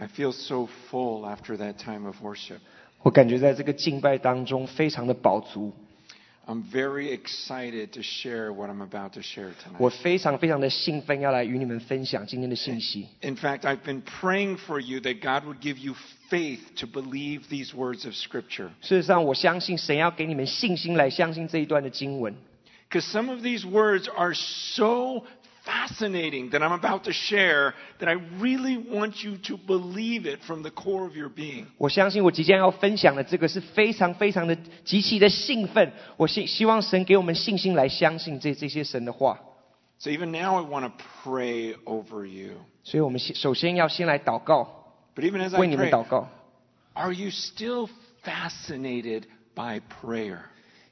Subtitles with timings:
[0.00, 2.58] I feel so full after that time of worship.
[3.02, 5.72] 我感觉在这个敬拜当中非常的饱足，
[6.46, 10.02] I'm very excited to share what I'm about to share 我 tonight.
[10.02, 13.08] 非常非常的兴奋，要来与你们分享今天的信息。
[13.20, 15.94] In fact, I've been praying for you that God would give you
[16.28, 18.70] faith to believe these words of Scripture.
[18.80, 22.34] 事实上，我相信神要给你们信心来相信这一段的经文，
[22.90, 25.24] Because some of these words are so
[25.64, 30.62] fascinating that I'm about to share that I really want you to believe it from
[30.62, 31.66] the core of your being.
[31.78, 35.92] 我相信我即将要分享的这个是非常非常的极其的兴奋。
[36.16, 39.38] 我希希望神给我们信心来相信这这些神的话。
[39.98, 40.92] So even now, I want to
[41.24, 42.52] pray over you.
[42.84, 46.28] 所以我们先首先要先来祷告， But even as I 为你们 pray, 祷告。
[46.94, 47.88] are you still
[48.22, 50.40] fascinated by prayer?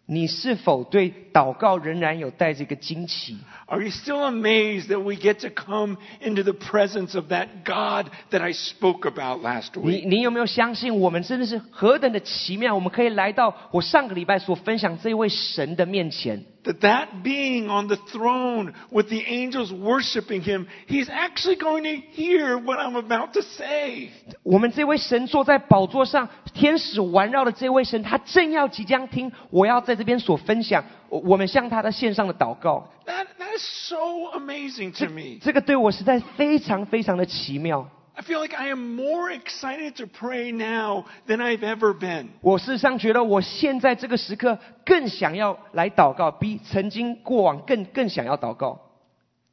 [0.09, 3.39] 你是否对祷告仍然有带着一个惊奇？
[3.67, 8.09] Are you still amazed that we get to come into the presence of that God
[8.31, 10.07] that I spoke about last 你 week?
[10.07, 12.75] 你有没有相信我们真的是何等的奇妙？
[12.75, 16.45] 我们可以来到我上个礼拜所分享这位神的面前。
[16.65, 22.03] That that being on the throne with the angels worshiping him, he's actually going to
[22.15, 24.09] hear what I'm about to say.
[24.43, 26.29] 我们这位神坐在宝座上，
[26.60, 32.86] 天使环绕的这位神，他正要即将听我要在这边所分享，我我们向他的线上的祷告。
[33.06, 33.96] That, that is so
[34.38, 35.40] amazing to me.
[35.42, 37.90] 这个对我实在非常非常的奇妙。
[38.14, 42.28] I feel like I am more excited to pray now than I've ever been.
[42.42, 48.82] 我事实上觉得我现在这个时刻更想要来祷告，比曾经过往更更想要祷告。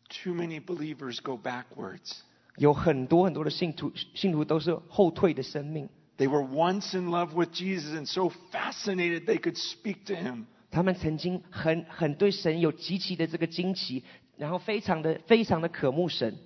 [0.08, 2.16] Too many believers go backwards.
[2.56, 5.88] 有很多很多的信徒，信徒都是后退的生命。
[6.17, 10.45] They were once in love with Jesus and so fascinated they could speak to him.
[10.69, 14.03] 他们曾经很很对神有极其的这个惊奇，
[14.37, 16.37] 然后非常的非常的渴慕神。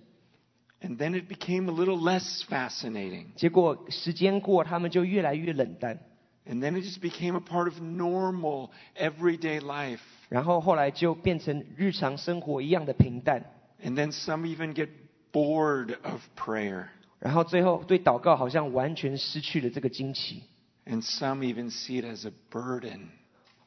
[0.81, 3.25] And then it became a little less fascinating.
[3.35, 5.99] 结果时间过，他们就越来越冷淡，
[6.47, 10.01] And then it just became a part of normal, everyday life.
[10.29, 13.43] 然后后来就变成日常生活一样的平淡，
[13.83, 14.89] And then some even get
[15.31, 16.87] bored of prayer.
[17.20, 20.42] 然后最后对祷告好像完全失去了这个惊奇
[20.86, 23.00] ，And some even see it as a burden.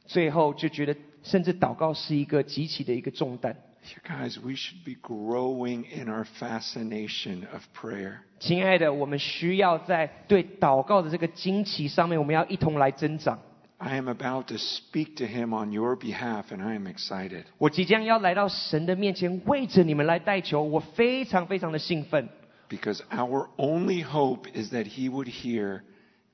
[0.05, 3.55] 最后就觉得甚至祷告是一个极其的一个重担。
[3.83, 8.19] You guys, we should be growing in our fascination of prayer.
[8.39, 13.39] 亲爱的，我们需要在对祷告的这个惊奇上面，我们要一同来增长。
[13.77, 17.43] I am about to speak to him on your behalf, and I am excited.
[17.57, 22.29] 我即将要来到神的面前，为着你们来代求，我非常非常的兴奋。
[22.73, 25.83] Because our only hope is that he would hear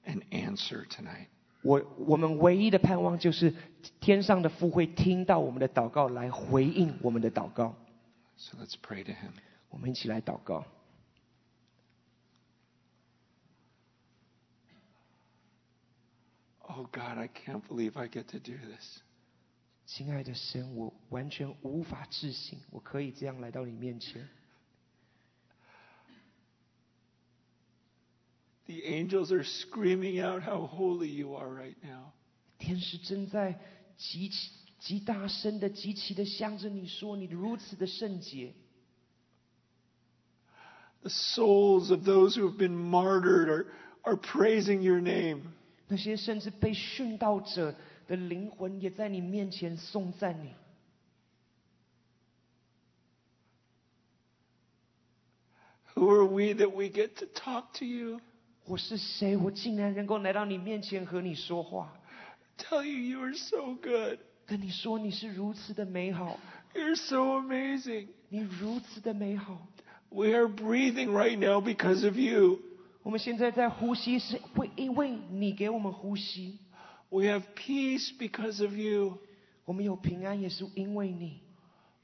[0.06, 1.28] and answer tonight.
[1.64, 3.54] 我我们唯一的盼望就是
[4.00, 7.76] 天上的父会听到我们的祷告，来回应我们的祷告。
[8.38, 9.34] So let's pray to him.
[9.68, 10.66] 我们一起来祷告。
[16.62, 19.02] Oh God, I can't believe I get to do this.
[19.86, 24.26] 亲爱的神，我完全无法置信，我可以这样来到你面前。
[28.69, 32.13] The angels are screaming out how holy you are right now.
[32.59, 33.61] 天使正在
[33.99, 38.55] 极其极大声的、极其的向着你说：“你如此的圣洁。
[41.03, 43.67] The souls of those who have been martyred are,
[44.03, 45.53] are praising your name.
[45.69, 47.75] ”那些甚至被殉道者
[48.07, 50.55] 的灵魂也在你面前颂赞你。
[55.95, 58.21] Who are we that we get to talk to you?
[58.69, 59.37] 我是谁？
[59.37, 61.93] 我竟然能够来到你面前和你说话，
[62.57, 64.19] Tell you you are so good.
[64.47, 66.39] 跟你说你是如此的美好，
[66.75, 68.09] You're so amazing.
[68.29, 69.67] 你如此的美好。
[70.09, 72.61] We are breathing right now because of you.
[73.03, 76.59] 我们现在在呼吸，是会因为你给我们呼吸；
[77.11, 79.19] We have peace because of you.
[79.67, 81.41] 我们有平安，也是因为你。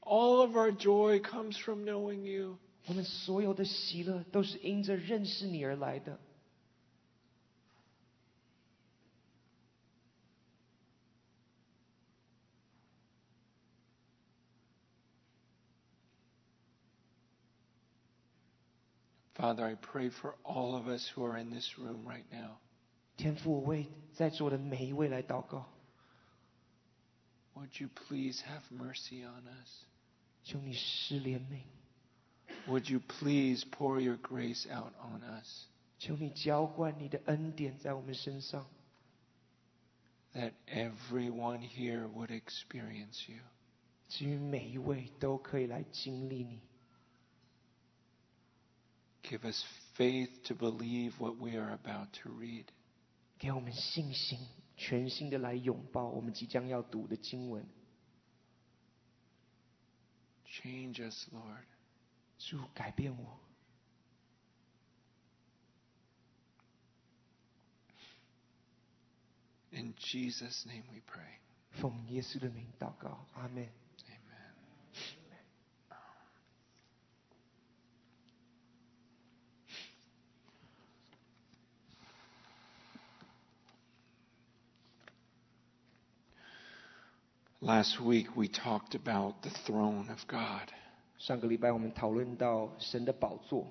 [0.01, 2.57] All of our joy comes from knowing you.
[2.87, 6.19] 我们所有的喜乐都是因着认识你而来的。
[19.35, 22.57] Father, I pray for all of us who are in this room right now.
[23.17, 25.65] 天父，我为在座的每一位来祷告，
[27.55, 29.85] Would you please have mercy on us?
[30.43, 31.61] 求你施怜悯，
[32.67, 35.65] Would you please pour your grace out on us
[35.99, 38.65] 求你浇灌你的恩典在我们身上，
[40.33, 43.39] that everyone here would experience you?
[44.09, 46.59] 至于每一位都可以来经历你。
[49.25, 49.63] Give us
[49.95, 52.65] faith to believe what we are about to read.
[53.37, 54.39] 给我们信心，
[54.77, 57.65] 全心的来拥抱我们即将要读的经文。
[60.45, 61.63] Change us, Lord.
[62.37, 63.39] 主改变我，
[69.71, 71.37] In Jesus' name we pray.
[71.79, 73.69] 奉耶稣的名祷告，阿门。
[87.65, 90.67] Last week we talked about the throne of God.
[91.19, 93.67] 上个礼拜我们讨论到神的宝座，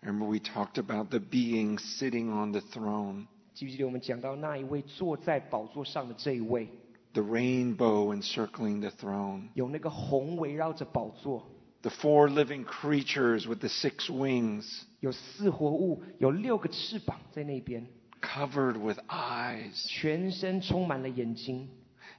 [0.00, 6.68] Remember, we talked about the being sitting on the throne, 记不记得我们讲到那一位坐在宝座上的这一位，
[7.12, 11.44] the rainbow encircling the throne, 有那个红围绕着宝座，
[11.82, 17.86] the four living creatures with the six wings, 有四活物，有六个翅膀在那边，
[18.22, 19.86] covered with eyes.
[19.86, 21.68] 全身充满了眼睛。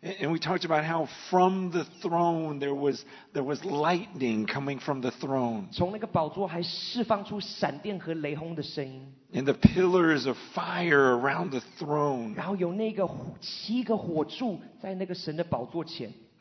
[0.05, 3.03] and we talked about how from the throne there was,
[3.33, 5.71] there was lightning coming from the throne.
[9.33, 12.37] And the pillars of fire around the throne.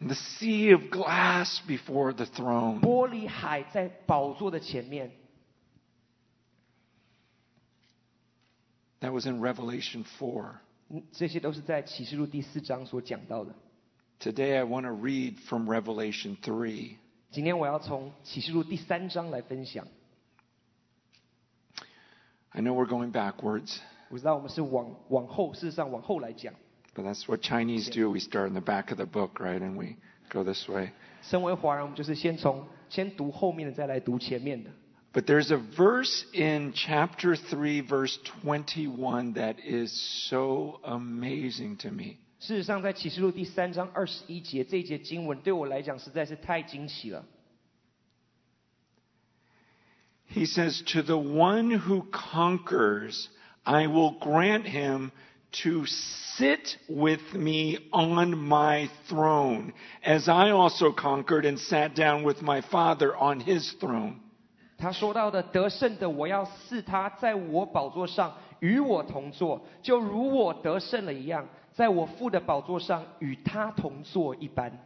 [0.02, 2.82] And the sea of glass before the throne.
[9.00, 10.60] That was in Revelation 4.
[10.93, 13.55] 嗯这些都是在启示录第四章所讲到的。
[14.21, 16.97] Today I want to read from Revelation 3.
[17.31, 19.87] 今天我要从启示录第三章来分享。
[22.51, 23.79] I know we're going backwards,
[24.09, 26.55] 我知道我们是往往后，事实上往后来讲。
[26.95, 28.11] but that's what Chinese do.
[28.11, 29.61] We start in the back of the book, right?
[29.61, 29.97] And we
[30.31, 30.91] go this way.
[31.23, 34.71] 身为华人，我们就是先从先读后面的，再来读前面的。
[35.13, 39.91] But there's a verse in chapter 3, verse 21, that is
[40.29, 42.19] so amazing to me.
[42.41, 47.25] 事实上，在启示录第三章二十一节这一节经文，对我来讲实在是太惊奇了。
[50.31, 53.29] He says, To the one who conquers,
[53.65, 55.11] I will grant him
[55.63, 59.73] to sit with me on my throne,
[60.05, 64.21] as I also conquered and sat down with my Father on his throne.
[64.84, 74.78] 他说到的得胜的，我要赐他在我宝座上与我同坐，就如我得胜了一样，在我父的宝座上与他同坐一般。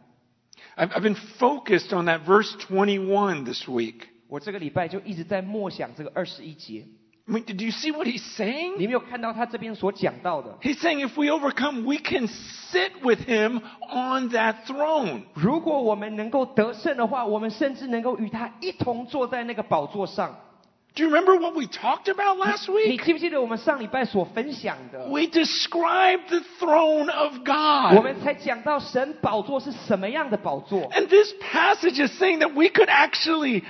[0.76, 4.02] I've, I've been focused on that verse twenty one this week.
[4.28, 6.86] 我这个礼拜就一直在默想这个二十一节，
[7.27, 8.73] I mean, did you see what he's saying?
[8.77, 10.57] 你没有看到他这边所讲到的？
[10.61, 15.21] He's saying if we overcome, we can sit with him on that throne.
[15.33, 20.35] 如果我们能够得胜的话，我们甚至能够与他一同坐在那个宝座上。
[20.95, 23.03] Do you remember what we talked about last 你 week?
[23.03, 25.07] 记不记得我们上礼拜所分享的？
[25.07, 28.03] We described the throne of 我 God.
[28.03, 30.81] 们才讲到神宝座是什么样的宝座。
[30.91, 33.63] And this passage is saying that we could actually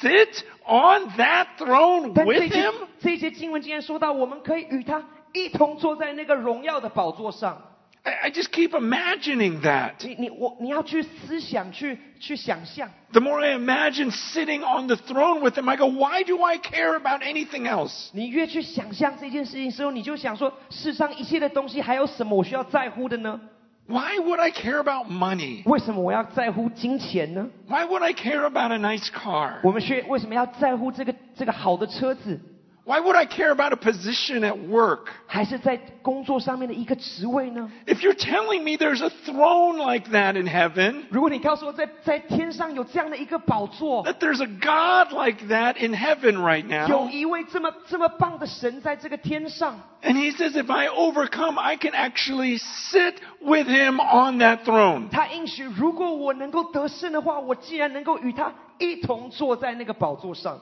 [0.00, 2.74] sit on that throne 但这 with 些 him.
[3.00, 5.02] 这些经文竟然说到，我们可以与他
[5.32, 7.62] 一同坐在那个荣耀的宝座上。
[8.04, 9.94] I, I just keep imagining that.
[10.06, 12.88] 你你我你要去思想，去去想象。
[13.12, 16.58] The more I imagine sitting on the throne with him, I go, why do I
[16.58, 18.10] care about anything else?
[18.12, 23.40] 你越去想象这件事情的时候，你就想说，世上一切的东西还有什么我需要在乎的呢？
[23.85, 25.61] Why would I care about money?
[25.65, 29.59] 为什么我要在乎金钱呢？Why would I care about a nice car?
[29.63, 32.39] 我们学为什么要在乎这个这个好的车子，
[32.84, 35.08] Why would I care about a position at work?
[35.26, 37.70] 还是在工作上面的一个职位呢？
[37.84, 44.46] If you're telling me there's a throne like that in heaven, 如果你告诉我在在天上有这样的一个宝座， that there's a
[44.46, 51.60] God like that in heaven right 有 now, 一位这么这么棒的神在这个天上， and he says if I overcome,
[51.60, 55.10] I can actually sit with him on that throne.
[55.10, 60.58] 他应许，如果我能够得胜的话，我既然能够与他一同坐在那个宝座上，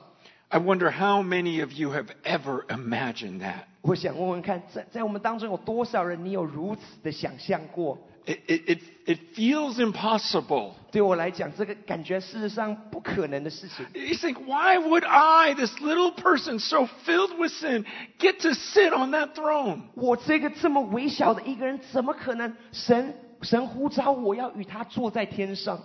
[0.51, 3.65] I wonder how many of you have ever imagined that.
[3.81, 7.97] 我想问问看，在在我们当中有多少人，你有如此的想象过？
[8.25, 10.73] It, it, it, it feels impossible.
[10.91, 13.85] 对我来讲，这个感觉事实上不可能的事情。
[13.93, 17.85] You think, why would I, this little person so filled with sin,
[18.19, 19.83] get to sit on that throne?
[19.95, 25.79] 我这个这么微小的一个人，怎么可能神神呼召我要与他坐在天上？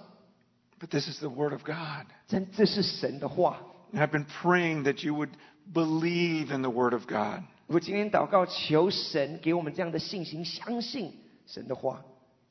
[0.80, 2.06] But this is the Word of God.
[2.26, 3.58] 真这是神的话。
[3.92, 5.30] And I've been praying that you would
[5.72, 7.42] believe in the Word of God.
[7.66, 11.12] 我今天祷告，求神给我们这样的信心，相信
[11.46, 12.02] 神的话。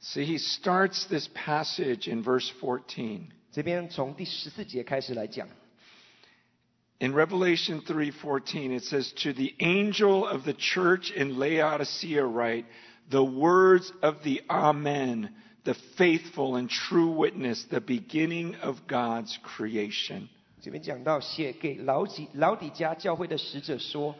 [0.01, 3.21] See, he starts this passage in verse 14.
[3.51, 5.47] 这边从第十四节开始来讲，
[6.99, 12.65] In Revelation 3:14 it says to the angel of the church in Laodicea write
[13.09, 20.29] the words of the Amen the faithful and true witness the beginning of God's creation
[20.66, 24.12] 这边讲到写给老底老底嘉教会的使者说：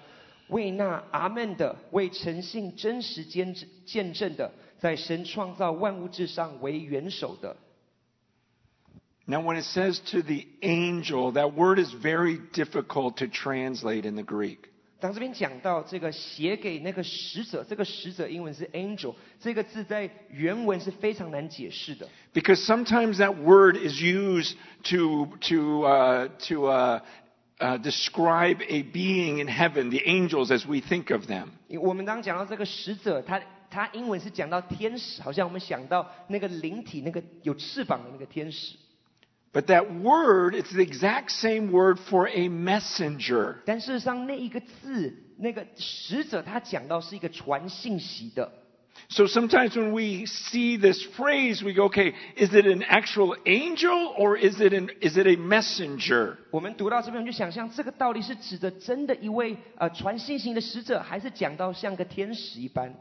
[0.47, 7.57] 为那阿门的，为诚信真实见证见证的，在神创造万物之上为元首的。
[9.27, 14.23] Now, when it says to the angel, that word is very difficult to translate in the
[14.23, 14.69] Greek.
[15.07, 22.09] 当这边讲到这个写给那个使者，这个使者英文是 angel，这个字在原文是非常难解释的。
[22.35, 24.57] Because sometimes that word is used
[24.91, 27.01] to, to, uh, to uh,
[27.61, 31.51] uh, describe a being in heaven, the angels as we think of them.
[31.81, 38.75] 我们刚刚讲到这个使者，他他英文是讲到天使，好像我们想到那个灵体，那个有翅膀的那个天使。
[39.56, 43.58] But that word, it's the exact same word for a messenger.
[43.66, 48.50] 但事实上，那一个字，那个使者，他讲到是一个传信息的。
[49.10, 54.14] So sometimes when we see this phrase, we go, okay, is it an actual angel
[54.18, 56.38] or is it, an, is it a messenger?
[56.52, 62.94] 我们读到这边，我们就想象这个到底是指的真的一位呃传信息的使者，还是讲到像个天使一般？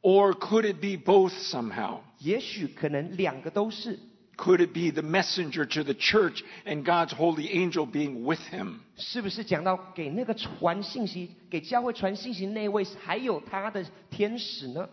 [0.00, 1.98] Or could it be both somehow?
[2.20, 3.98] 也许可能两个都是。
[4.38, 8.80] Could it be the messenger to the church and God's holy angel being with him?
[8.96, 14.88] 是不是讲到给那个传信息、给教会传信息那位，还有他的天使呢？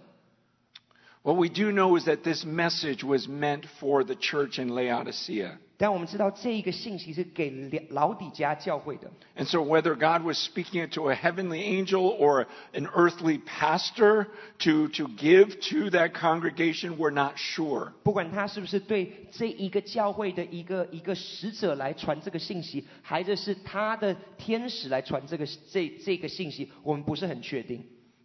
[1.23, 5.57] What we do know is that this message was meant for the church in Laodicea.
[5.77, 7.49] 但我们知道这一个信息是给
[7.89, 14.27] 老底家教会的， And so whether God was speaking it to a heavenly angel or an earthly pastor
[14.59, 17.93] to, to give to that congregation, we're not sure.
[18.03, 27.83] 不管他是不是对这一个教会的一个一个使者来传这个信息，还是是他的天使来传这个这这个信息，我们不是很确定。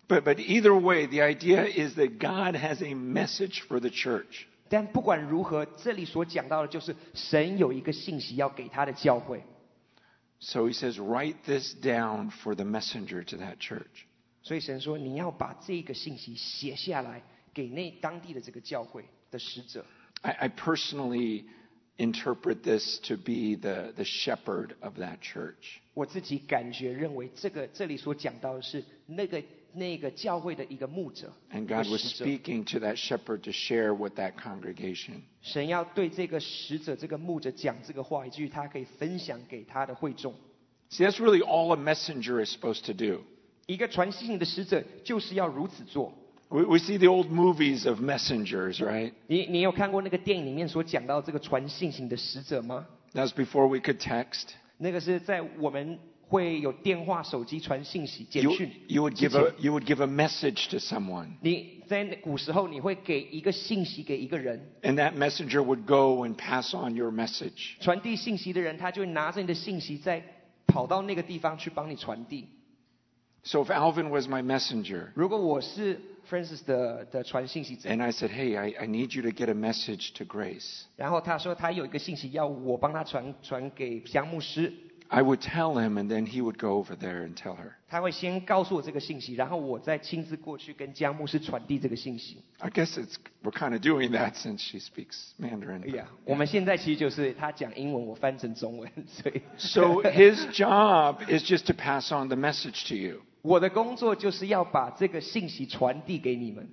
[0.08, 4.46] But, but either way, the idea is that God has a message for the church.
[4.70, 9.42] 但不管如何，这里所讲到的就是神有一个信息要给他的教会，
[10.38, 14.06] So he says, write this down for the messenger to that church.
[14.42, 17.22] 所以神说你要把这个信息写下来，
[17.54, 19.84] 给那当地的这个教会的使者。
[20.22, 21.44] I, I personally
[21.96, 25.78] interpret this to be the, the shepherd of that church.
[25.94, 32.24] 我自己感觉认为，这个这里所讲到的是那个 那个教会的一个牧者， And 一个 God was 使者。
[32.24, 35.22] speaking to that shepherd to share with that congregation.
[35.42, 40.34] 神要对这个使者、这个牧者讲这个话，以至于他可以分享给他的会众。
[40.90, 43.22] See, that's really all a messenger is supposed to do.
[43.66, 46.12] 一个传信的使者就是要如此做。
[46.48, 49.12] We, we see the old movies of messengers, right?
[49.26, 52.86] 你你有看过那个电影里面所讲到这个传信型的使者吗？
[53.14, 54.50] That was before we could text.
[54.78, 55.98] 那个是在我们
[56.31, 64.95] 会有电话、手机传信息、简 You, 讯 you, would give a, you would give a message to someone, 你在古时候你会给一个信息给一个人，and
[64.95, 67.73] that messenger would go and pass on your message.
[67.81, 70.23] 传递信息的人他就会拿着你的信息再
[70.65, 72.47] 跑到那个地方去帮你传递。
[73.43, 79.21] So if Alvin was my messenger, 如果我是 Francis 的的传信息者，and I said, hey, I, I need you
[79.23, 84.71] to get a message to Grace, 然后他说他有一个信息要我帮他传传给江牧师，
[85.10, 87.74] I would tell him, and then he would go over there and tell her.
[87.88, 92.38] 他会先告诉我这个信息，然后我再亲自过去跟江牧师传递这个信息。
[92.58, 95.84] I guess it's we're kind of doing that since she speaks Mandarin.
[95.84, 103.22] 哎呀，我们现在其实就是他讲英文，我翻成中文，所以 So his job is just to pass on the message to you.
[103.42, 106.68] 我的工作就是要把这个信息传递给你们。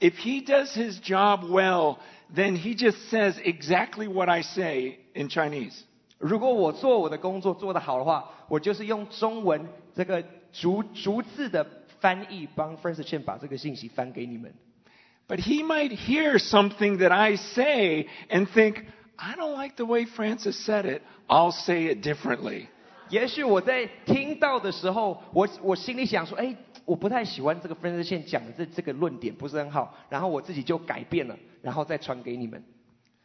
[0.00, 1.98] If he does his job well,
[2.34, 5.82] then he just says exactly what I say in Chinese.
[6.21, 10.23] 如果我做我的工作做得好的话，我就是用中文这个
[10.53, 11.65] 逐逐字的
[11.99, 14.53] 翻译，帮 Francis Chen 把这个信息翻给你们。
[15.27, 18.83] But he might hear something that I say and think,
[19.15, 21.01] I don't like the way Francis said it.
[21.27, 22.67] I'll say it differently.
[23.09, 32.63] 也许我在听到的时候，我我心里想说，哎，我不太喜欢这个 Francis Chen 讲的这这个论点不是很好，然后我自己就改变了，然后再传给你们。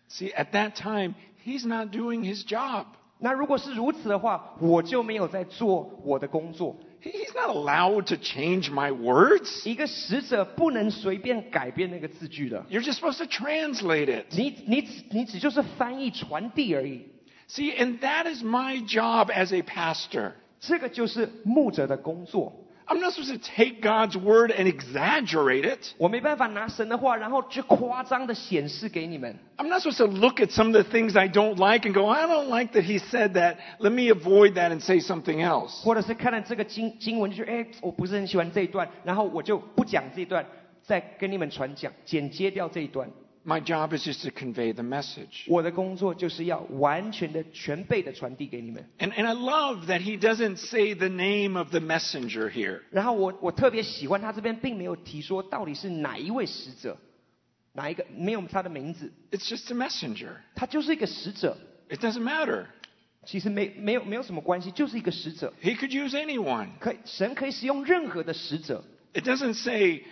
[0.09, 1.15] See, at that time,
[1.46, 2.86] he's not doing his job.
[3.20, 6.76] 那如果是如此的话，我就没有在做我的工作。
[7.04, 9.68] He- He's not allowed to change my words.
[9.68, 14.26] 一个使者不能随便改变那个字句的， You're just supposed to translate it.
[14.32, 17.08] 你你只你只就是翻译传递而已。
[17.48, 20.32] See, and that is my job as a pastor.
[20.60, 22.54] 这个就是牧者的工作。
[22.88, 25.94] I'm not supposed to take God's word and exaggerate it.
[25.98, 29.34] 我没办法拿神的话，然后去夸张的显示给你们。
[29.56, 32.08] I'm not supposed to look at some of the things I don't like and go,
[32.08, 33.56] I don't like that he said that.
[33.80, 35.82] Let me avoid that and say something else.
[35.84, 40.46] 或者是看了这个经经文，就觉得哎，我不是很喜欢这一段，然后我就不讲这一段，
[40.82, 43.10] 再跟你们传讲，剪接掉这一段。
[43.46, 45.46] My job is just to convey the message.
[45.48, 48.88] 我的工作就是要完全的、全备的传递给你们。
[49.00, 52.82] And, and I love that he doesn't say the name of the messenger here.
[52.92, 56.96] 然后我我特别喜欢他这边并没有提说到底是哪一位使者，
[57.74, 60.36] 哪一个没有他的名字， It's just a messenger.
[60.54, 61.58] 他就是一个使者，
[61.90, 62.66] It doesn't matter.
[63.26, 65.52] 其实没没有没有什么关系，就是一个使者。
[65.64, 66.70] He could use anyone.
[66.80, 68.84] 可以神可以使用任何的使者，
[69.14, 70.04] It doesn't say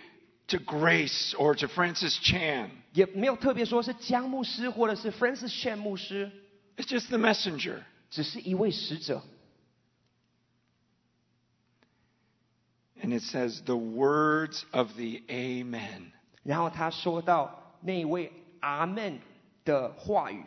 [0.48, 2.70] to Grace or to Francis Chan.
[2.92, 6.30] 也没有特别说是江牧师或者是 Francis Chan 牧师，
[6.76, 7.82] It's just the messenger.
[8.10, 9.22] 只是一位使者。
[13.02, 16.12] And it says the words of the Amen.
[16.42, 19.20] 然后他说到那一位阿门
[19.64, 20.44] 的话语，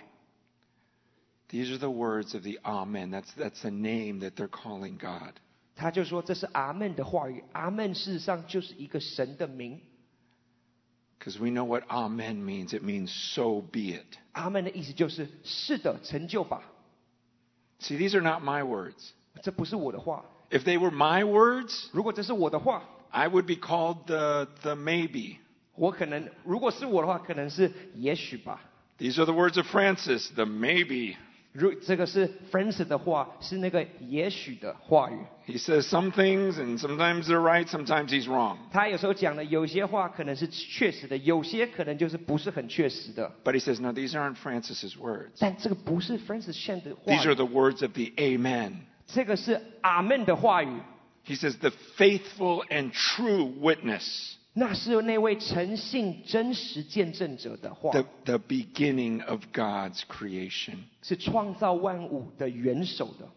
[1.50, 3.10] These are the words of the Amen.
[3.10, 5.36] That's, that's the name that they're calling God.
[5.75, 7.44] 他就说这是阿门的话语。
[7.54, 9.82] 阿门事实上就是一个神的名。
[11.28, 12.74] Because we know what Amen means.
[12.74, 14.18] It means so be it.
[14.34, 16.62] 阿门的意思就是是的，成就吧。
[17.80, 19.12] See, these are not my words.
[19.42, 25.38] 这不是我的话， If they were my words, 如果这是我的话， I would be called the, the maybe.
[25.75, 28.62] 我可能如果是我的话，可能是也许吧。
[28.98, 31.16] These are the words of Francis, the maybe.
[31.52, 35.17] 如这个是 Francis 的话，是那个也许的话语。
[35.47, 38.59] He says some things, and sometimes they're right, sometimes he's wrong.
[38.71, 43.33] 他有时候讲的有些话可能是确实的，有些可能就是不是很确实的。
[43.45, 45.31] But he says, no, these aren't Francis's words.
[45.38, 48.75] 但这个不是 Francis Chan These are the words of the Amen.
[49.07, 50.81] 这个是阿门的话语。
[51.25, 60.75] He says, the faithful and true witness 那是那位诚信、真实见证者的话， the, the beginning of God's creation.
[61.02, 63.30] 是创造万物的元首的。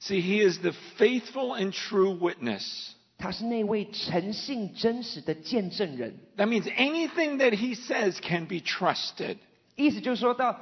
[0.00, 2.90] See, he is the faithful and true witness.
[3.16, 6.18] 他是那位诚信、真实的见证人。
[6.36, 9.36] That means anything that he says can be trusted.
[9.76, 10.58] 意思就是说到，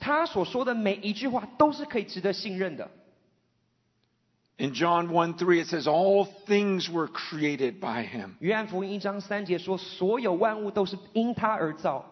[0.00, 2.90] 他所说的每一句话都是可以值得信任的。
[4.62, 8.34] In John 1 3, it says, All things were created by him.
[8.40, 12.04] 约翰福音一章三节说，所有万物都是因他而造，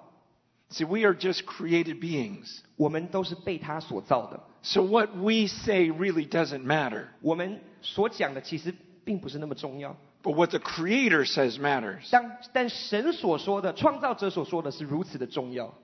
[0.71, 2.61] See, we are just created beings.
[2.77, 4.41] 我们都是被他所造的。
[4.63, 7.07] So what we say really doesn't matter.
[7.21, 8.73] 我们所讲的其实
[9.05, 12.09] 并不是那么重要， But what the Creator says matters.
[12.13, 15.75] 但但神所说的、创造者所说的是如此的重要。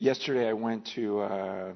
[0.00, 1.74] Yesterday, I went to, uh,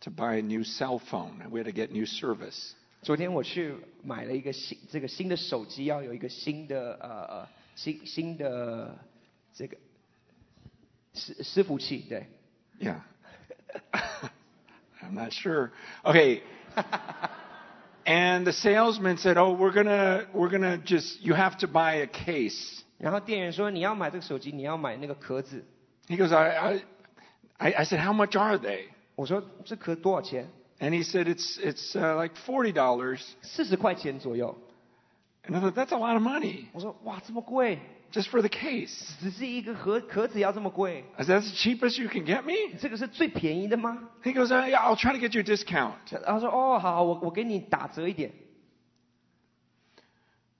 [0.00, 1.42] to buy a new cell phone.
[1.50, 2.72] We had to get new service.
[3.02, 8.96] 昨天我去买了一个新这个新的手机，要有一个新的呃呃新新的
[9.52, 9.76] 这个
[11.14, 12.26] 伺伺服器，对。
[12.80, 13.00] Yeah.
[15.02, 15.70] I'm not sure.
[16.02, 16.42] Okay.
[18.06, 22.06] and the salesman said, "Oh, we're gonna we're gonna just you have to buy a
[22.06, 25.64] case." 然后店员说你要买这个手机，你要买那个壳子。
[26.08, 26.82] He goes, "I I
[27.58, 28.86] I, I said, how much are they?"
[29.18, 30.48] 我说这壳多少钱？
[30.80, 34.56] And he said, "It's it's uh, like forty dollars." 四十块钱左右。
[35.46, 37.78] And I thought that's a lot of money 我说哇这么贵，
[38.10, 39.12] just for the case.
[39.20, 41.04] 只是一个盒壳子要这么贵？
[41.16, 44.10] I said, "That's the cheapest you can get me." 这个是最便宜的吗？
[44.22, 48.32] He goes, uh, "Yeah, I'll try to get you a discount." 然后说哦好，我我给你打折一点。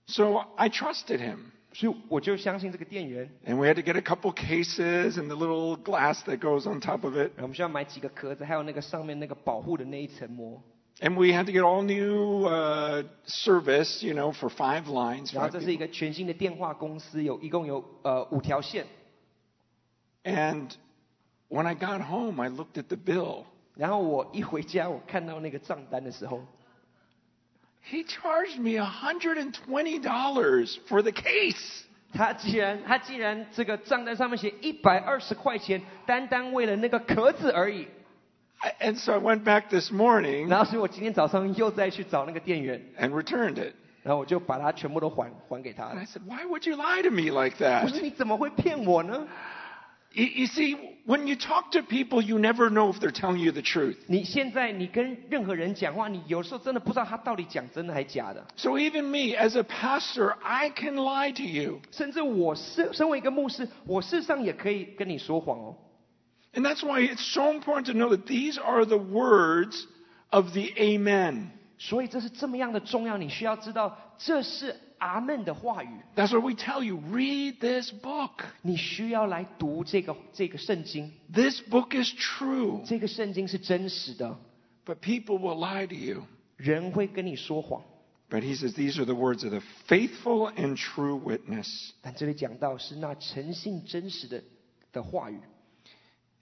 [0.07, 1.51] So I trusted him.
[1.73, 3.29] 所以我就相信这个店员。
[3.45, 6.79] And we had to get a couple cases and the little glass that goes on
[6.79, 7.31] top of it.
[7.35, 10.61] 然后我们需要买几个壳子，还有那个上面那个保护的那一层膜。
[11.01, 15.33] And we had to get all new uh, service, you know, for five lines.
[15.33, 15.79] 然后 five 这是一 people.
[15.79, 18.85] 个全新的电话公司，有一共有呃五条线。
[20.23, 20.69] And
[21.49, 23.43] when I got home, I looked at the bill.
[23.75, 26.39] 然后我一回家，我看到那个账单的时候，
[27.87, 31.83] He charged me $120 for the case.
[32.13, 37.87] 他既然他既然这个账单上面写一百二十块钱，单单为了那个壳子而已。
[38.59, 43.73] I- And so I went back this morning 然后所以我今天早上又再去找那个店员， and returned it.
[44.01, 47.89] 然后我就把它全部都还还给他 And 了 I。said, Why would you lie to me like 我 that?
[47.89, 49.27] 说你怎么会骗我呢？
[50.13, 53.51] You, you see, when you talk to people, you never know if they're telling you
[53.51, 53.97] the truth.
[54.07, 58.45] 你现在你跟任何人讲话，你有时候真的不知道他到底讲真的还假的。
[58.55, 61.81] So even me, as a pastor, I can lie to you.
[61.91, 65.75] 甚至我是身为一个牧师，我事实上也可以跟你说谎哦。
[66.53, 69.83] And that's why it's so important to know that these are the words
[70.29, 71.47] of the Amen.
[71.77, 75.89] 所以这是这么样的重要，你需要知道这是 阿门的话语。
[76.15, 76.97] That's what we tell you.
[76.97, 78.45] Read this book.
[78.61, 82.83] 你需要来读这个这个圣经， This book is true.
[82.85, 84.37] 这个圣经是真实的。
[84.85, 86.23] But people will lie to you.
[86.57, 87.83] 人会跟你说谎，
[88.29, 91.91] But he says these are the words of the faithful and true witness.
[92.01, 94.43] 但这里讲到是那诚信真实的
[94.91, 95.39] 的话语。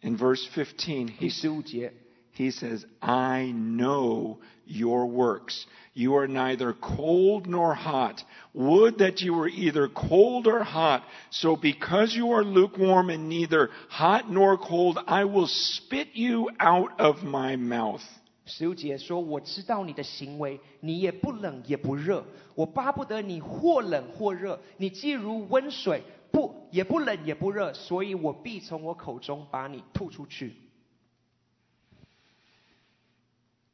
[0.01, 1.93] In verse 15, 第 he, 十五节，
[2.37, 5.65] he says, I know your works.
[5.93, 8.23] You are neither cold nor hot.
[8.53, 11.03] Would that you were either cold or hot.
[11.29, 16.99] So because you are lukewarm and neither hot nor cold, I will spit you out
[16.99, 18.01] of my mouth.
[18.45, 22.25] 十五节说：“我知道你的行为，你也不冷也不热。
[22.55, 30.55] 我巴不得你或冷或热，你既如温水，不也不冷也不热，所以我必从我口中把你吐出去。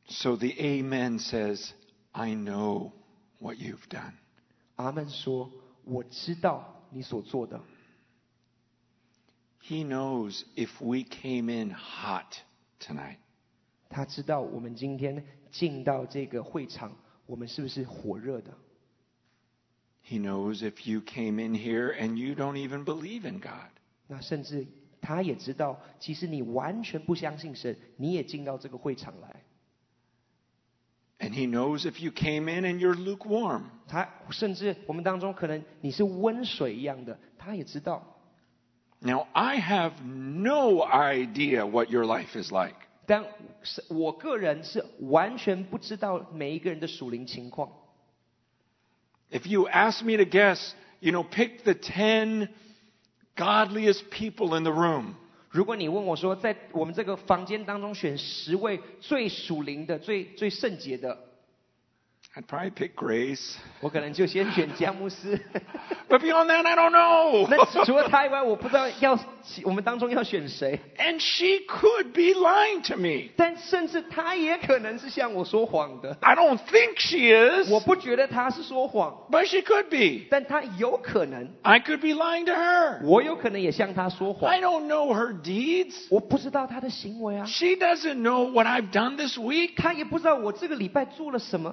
[0.07, 1.73] So the Amen says,
[2.11, 2.93] I know
[3.39, 4.13] what you've done.
[4.75, 7.61] ”阿门说：“我知道你所做的。
[9.61, 12.33] He knows if we came in hot
[12.79, 13.17] tonight.
[13.89, 18.57] 他知道我们今天进到这个会场，我们是不是火热的？
[20.03, 23.69] He knows if you came in here and you don't even believe in God.
[24.07, 24.65] 那甚至
[25.01, 29.42] 他也知道，其实你完全不相信神，你也进到这个会场来。
[31.19, 33.63] And He knows if you came in and you're lukewarm.
[33.87, 38.03] 他甚至我们当中可能你是温水一样的，他也知道。
[39.01, 42.75] Now, I have no idea what your life is like.
[43.05, 43.25] 但
[43.63, 47.71] 是我个人是完全不知道每一个人的属灵情况。
[49.31, 52.49] If you ask me to guess, you know, pick the 10
[53.35, 55.15] godliest people in the room.
[55.54, 61.16] 如果你问我说，在我们这个房间当中选十位最属灵的、最最圣洁的，
[62.36, 63.54] I'd probably pick Grace.
[63.80, 65.38] 我可能就先选江牧师。
[66.08, 67.46] But beyond that, I don't know.
[67.48, 69.16] 那除了他以外，我不知道要
[69.62, 70.80] 我们当中要选谁。
[70.98, 73.30] And she could be lying to me.
[73.38, 73.54] I
[76.34, 77.70] don't think she is.
[77.70, 79.28] 我不觉得她是说谎。
[79.30, 80.26] But she could be.
[81.62, 82.98] I could be lying to her.
[84.48, 86.08] I don't know her deeds.
[86.10, 87.46] 我不知道她的行为啊。
[87.46, 89.74] She doesn't know what I've done this week.
[89.76, 91.72] 她也不知道我这个礼拜做了什么。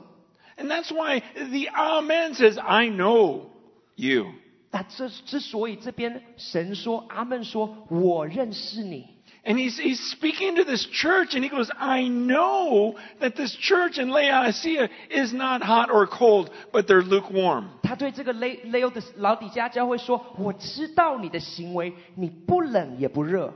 [0.61, 3.47] and that's why the Amen says, I know
[3.95, 4.27] you.
[4.71, 9.07] 那这之所以这边神说阿门说我认识你。
[9.43, 14.11] And he's, he's speaking to this church and he goes, I know that this church in
[14.11, 17.65] Laodicea is not hot or cold, but they're lukewarm.
[17.81, 23.51] 他对这个雷雷欧的老底嘉教会说，我知道你的行为，你不冷也不热。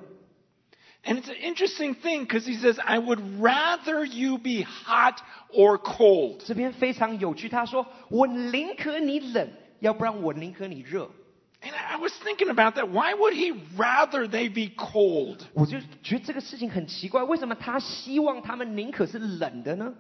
[1.05, 5.23] And it's an interesting thing because he says, I would rather you be hot
[5.55, 6.43] or cold.
[6.45, 11.11] ”这边非常有趣，他说：“我宁可你冷，要不然我宁可你热。
[11.63, 12.89] And I I was thinking about that.
[12.89, 15.41] Why would he rather they be cold?
[15.53, 19.95] ”我就觉得这个事情很奇怪，为什么他希望他们宁可是冷的呢？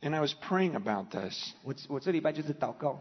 [0.00, 1.52] And I was praying about this.
[1.62, 3.00] 我我这礼拜就是祷告，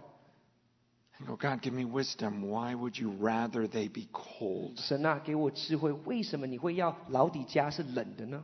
[1.19, 2.41] I go, God, give me wisdom.
[2.49, 4.79] Why would you rather they be cold?
[4.79, 8.43] 神啊，给我智慧，为什么你会要老底家是冷的呢？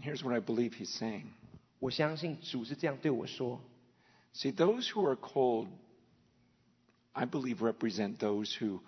[0.00, 1.24] Here's what I believe he's saying.
[1.80, 3.60] 我相信主是这样对我说。
[4.34, 5.68] See, those who are cold,
[7.12, 8.80] I believe, represent those who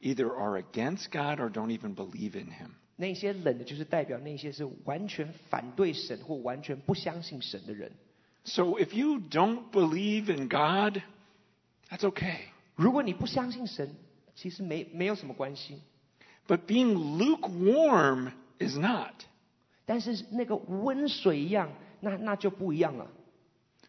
[0.00, 2.70] either are against God or don't even believe in him.
[2.96, 7.90] 那些冷的，就是代表那些是完全反对神或完全不相信神的人。
[8.48, 11.02] So if you don't believe in God,
[11.90, 12.40] that's okay.
[12.76, 13.94] 如果你不相信神，
[14.34, 15.80] 其实没没有什么关系。
[16.46, 19.14] But being lukewarm is not.
[19.86, 23.10] 但是那个温水一样，那那就不一样了。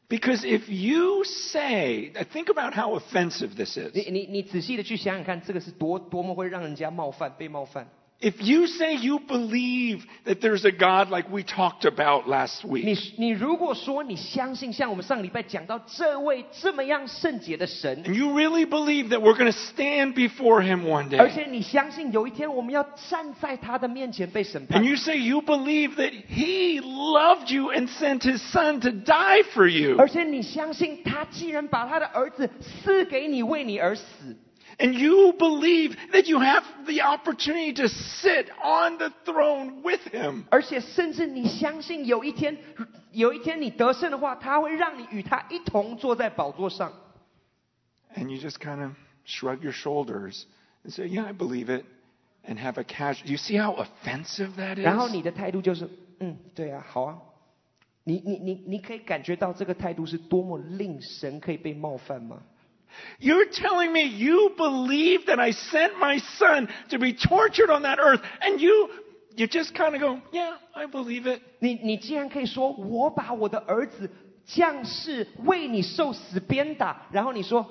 [0.07, 4.09] Because if you say, think about how offensive this 你 is.
[4.09, 7.89] 你你仔细的去想想看，这个是多多么会让人家冒犯、被冒犯。
[8.21, 12.95] If you say you believe that there's a God like we talked about last 你
[12.95, 21.27] week, 你如果说你相信，像我们上礼拜讲到这位这么样圣洁的神， and you really believe that we're going to stand before Him one 而
[21.27, 28.91] day, 且你相信有一天我们要站在他的面前被审判 and，you say you believe that He loved you and sent His Son to
[28.91, 34.37] die for you, 而且你相信他既然把他的儿子赐给你，为你而死，
[34.79, 40.43] and you believe that you have the opportunity to sit on the throne with Him,
[40.49, 42.57] 而且甚至你相信有一天，
[43.11, 46.91] 有一天你得胜的话，他会让你与他一同坐在宝座上。
[48.15, 48.91] and you just kind of
[49.25, 50.43] shrug your shoulders
[50.83, 51.85] and say, Yeah, I believe it.
[52.47, 53.27] and have a casual.
[53.27, 55.11] You see how offensive that 然后 is?
[55.13, 57.17] 你的态度就是，嗯，对啊，好啊。
[58.03, 62.39] 你你你你可以感觉到这个态度是多么令神可以被冒犯吗？
[63.19, 67.99] You're telling me you believe that I sent my son to be tortured on that
[67.99, 68.89] earth, and you
[69.35, 71.41] you just kind of go, yeah, I believe it.
[71.59, 74.09] 你你竟然可以说，我把我的儿子
[74.45, 77.65] 降世为你受死鞭打，然后你说，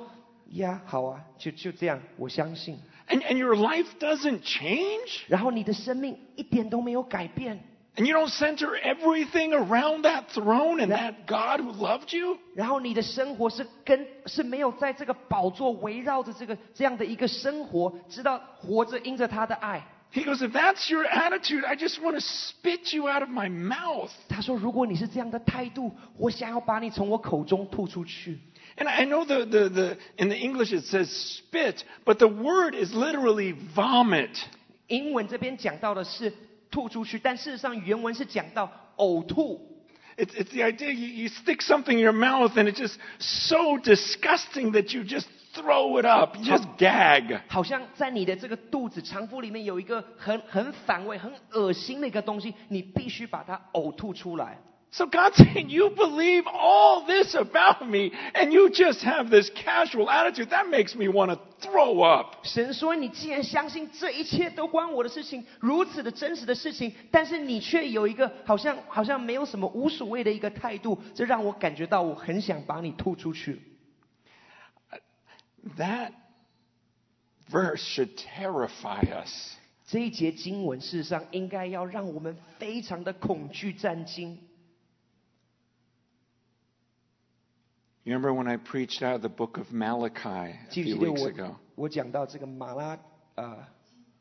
[0.50, 2.78] 呀，好啊，就就这样，我相信。
[3.08, 5.24] And, and your life doesn't change?
[5.28, 7.62] 然后你的生命一点都没有改变，
[7.96, 12.38] And you don't center everything around that throne and that God who loved you?
[12.56, 19.86] 然后你的生活是跟是没有在这个宝座围绕着这个这样的一个生活，知道活着因着他的爱。
[20.12, 23.48] He goes, if that's your attitude, I just want to spit you out of my
[23.48, 24.10] mouth.
[24.28, 28.38] 他说：“如果你是这样的态度，我想要把你从我口中吐出去。
[28.76, 32.74] And I know the, the, the, in the English it says spit, but the word
[32.74, 34.30] is literally vomit.
[34.86, 36.32] ”英文这边讲到的是
[36.71, 39.59] 吐出去，但事实上原文是讲到呕吐。
[40.17, 44.73] It's, it's the idea you, you stick something in your mouth and it's just so disgusting
[44.73, 47.39] that you just throw it up, you just gag.
[47.47, 54.59] 好像在你的这个肚子肠腹里面有一个很很反胃、很恶心的一个东西，你必须把它呕吐出来。
[54.91, 60.49] So God's saying, you believe all this about me and you just have this casual attitude.
[60.49, 62.37] That makes me want to throw up.
[62.43, 73.61] 神说：“你既然相信这一切都关我的事情，如此的真实的事情，但是你却有一个好像好像没有什么无所谓的一个态度，这让我感觉到我很想把你吐出去。
[75.77, 76.13] That
[77.51, 79.53] verse should terrify us.
[79.87, 84.39] 这一节经文事实上应该要让我们非常的恐惧战惊。
[88.04, 91.22] You remember when I preached out of the book of Malachi a 记不 few 记得 weeks
[91.22, 91.56] 我 ago?
[91.74, 92.98] 我讲到这个马拉
[93.36, 93.66] 呃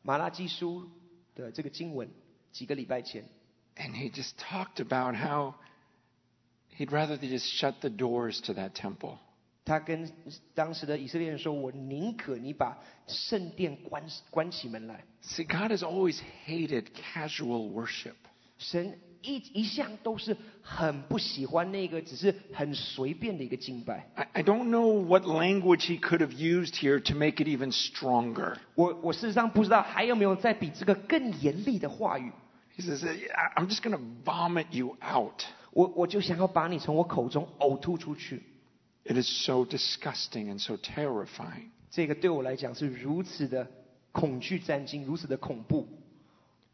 [0.02, 0.88] 马拉基书
[1.34, 2.08] 的这个经文
[2.50, 3.28] 几个礼拜前，
[3.76, 5.54] And he just talked about how
[6.78, 9.18] he'd rather they just shut the doors to that temple.
[9.66, 10.10] 他跟
[10.54, 18.14] 当时的以色列人说：“我宁可你把圣殿关关起门来。” See, God has always hated casual worship.
[18.58, 24.09] 神 一一向都是很不喜欢那个只是很随便的一个敬拜。
[24.15, 28.55] I, I don't know what language he could have used here to make it even stronger.
[28.75, 32.31] 我我事实上不知道还有没有再比这个更严厉的话语。
[32.77, 35.43] He says, "I- I'm just going to vomit you out.
[35.71, 38.41] 我我就想要把你从我口中呕吐出去。
[39.03, 41.71] It is so disgusting and so terrifying.
[41.91, 43.67] 这个对我来讲是如此的
[44.11, 45.87] 恐惧战惊，如此的恐怖。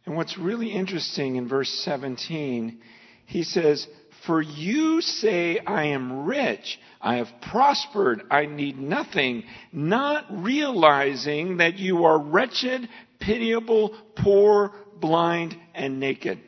[0.07, 2.81] And what's really interesting in verse 17,
[3.27, 3.87] he says,
[4.27, 11.79] For you say, I am rich, I have prospered, I need nothing, not realizing that
[11.79, 16.39] you are wretched, pitiable, poor, blind, and naked.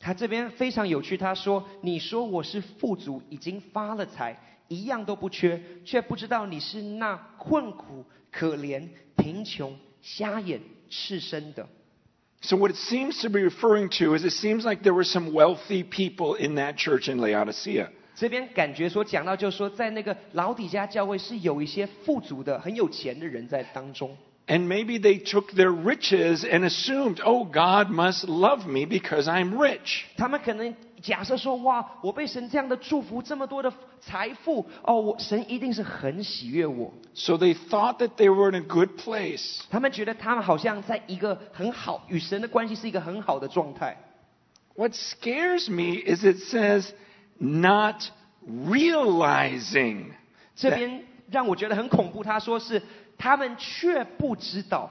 [0.00, 11.68] 他这边非常有趣，他说：“你说我是富足，已经发了财，一样都不缺，却不知道你是那困苦、可怜、贫穷、瞎眼、赤身的。”
[12.44, 15.32] So what it seems to be referring to is it seems like there were some
[15.32, 17.88] wealthy people in that church in Laodicea.
[18.14, 24.16] 这边感觉说讲到，就是说在那个老底家教会是有一些富足的、很有钱的人在当中。
[24.46, 29.56] And maybe they took their riches and assumed, oh, God must love me because I'm
[29.56, 30.04] rich.
[30.16, 36.92] 他们可能 假设说：“哇，我被神这样的祝福，这么多的财富，哦，我神一定是很喜悦我。
[37.14, 39.62] So they thought that they were in a good place.
[39.70, 43.96] ”他们觉得他们好像在一个很好与神的关系是一个很好的状态。
[44.74, 46.90] What scares me is it says
[47.38, 48.02] not
[48.46, 50.12] realizing.
[50.54, 52.22] 这边让我觉得很恐怖。
[52.22, 52.82] 他说是
[53.16, 54.90] 他们却不知道，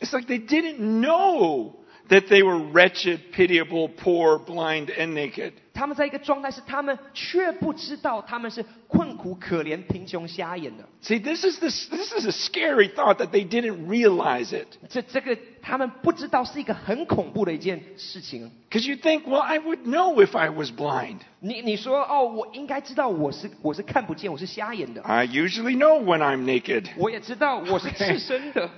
[0.00, 1.72] It's like they didn't know
[2.08, 5.52] that they were wretched, pitiable, poor, blind, and naked.
[5.74, 10.84] 他们在一个状态是他们却不知道他们是困苦、可怜、贫穷、瞎眼的。
[11.02, 14.66] See, this is, this, this is a scary thought that they didn't realize it.
[14.90, 18.50] 这这个他们不知道是一个很恐怖的一件事情。
[18.68, 21.20] Because you think, well, I would know if I was blind.
[21.40, 25.00] 你你说哦，我应该知道我是我是看不见，我是瞎眼的。
[25.02, 26.88] I usually know when I'm naked.
[26.98, 28.68] 我也知道我是赤身的。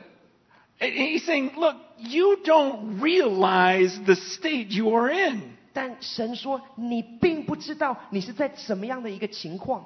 [0.80, 5.56] And he's saying, look, you don't realize the state you are in.
[5.72, 9.84] 但神说你并不知道你是在什么样的一个情况。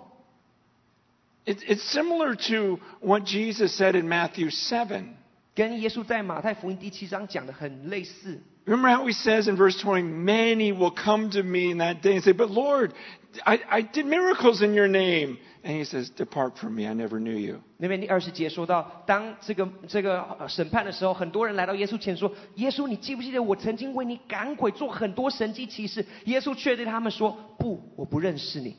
[1.46, 5.14] It's, it's similar to what Jesus said in Matthew 7.
[5.54, 8.40] 跟耶稣在马太福音第七章讲的很类似。
[8.66, 12.16] Remember how he says in verse 20, Many will come to me in that day
[12.16, 12.92] and say, But Lord,
[13.46, 15.38] I, I did miracles in your name.
[15.64, 17.60] And he says, Depart from me, I never knew you.
[17.78, 28.76] 那边第二十节说到，当这个这个呃审判的时候，很多人来到耶稣前说：“耶稣，你记不记得我曾经为你赶鬼，做很多神迹奇事？”耶稣却对他们说：“不，我不认识你。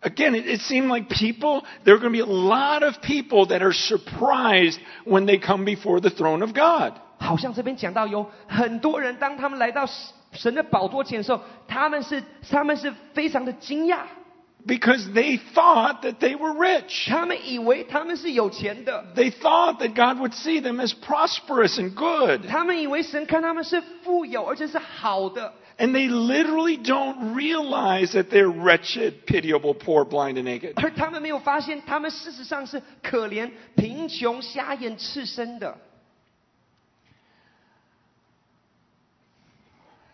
[0.00, 3.46] Again, it, it seemed like people, there are going to be a lot of people
[3.46, 6.92] that are surprised when they come before the throne of God.
[7.18, 9.84] ”好像这边讲到有很多人，当他们来到
[10.30, 14.02] 神的宝座前的时候，他们是他们是非常的惊讶，
[14.65, 17.09] because they thought that they were rich.
[19.15, 22.45] They thought that God would see them as prosperous and good.
[25.79, 30.75] And they literally don't realize that they're wretched, pitiable, poor, blind, and naked.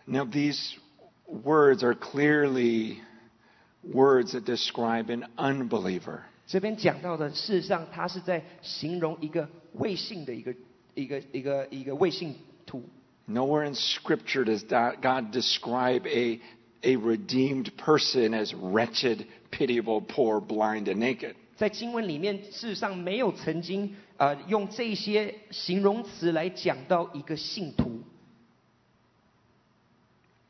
[0.06, 0.76] Now, these
[1.28, 3.00] words are clearly
[3.89, 6.19] words that describe an unbeliever.
[6.47, 10.53] 这边讲到的，事实上他是在形容一个未信的一个
[10.93, 12.83] 一个一个一个未信徒。
[13.27, 16.39] Nowhere in Scripture does da- God describe a,
[16.83, 21.33] a redeemed person as wretched, pitiable, poor, blind, and naked.
[21.55, 27.98] 在经文里面，事实上没有曾经呃用这些形容词来讲到一个信徒。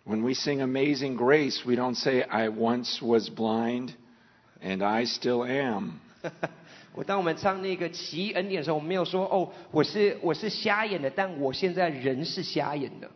[0.10, 3.94] When we sing Amazing Grace, we don't say, I once was blind
[4.62, 6.00] and I still am.
[6.94, 13.10] 我当我们唱那个奇异恩典的时候，我们没有说哦，我是我是瞎眼的，但我现在人是瞎眼的。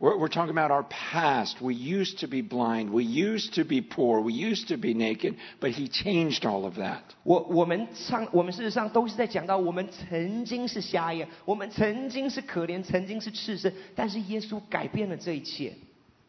[0.00, 1.60] We're, we're talking about our past.
[1.60, 2.90] We used to be blind.
[2.90, 4.20] We used to be poor.
[4.20, 5.34] We used to be naked.
[5.60, 7.00] But He changed all of that.
[7.24, 15.72] 我我们唱，我们事实上都是在讲到我们曾经是瞎眼，我们曾经是可怜，曾经是赤身，但是耶稣改变了这一切。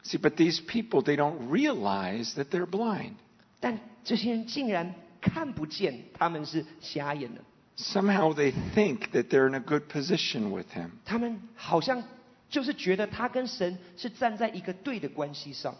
[0.03, 3.15] See, but these people, they don't realize that they're blind.
[3.59, 7.41] 但这些人竟然看不见他们是瞎眼的，
[7.77, 10.91] Somehow they think that they're in a good position with Him.
[11.03, 12.01] 他们好像
[12.49, 15.75] 就是觉得他跟神是站在一个对的关系上，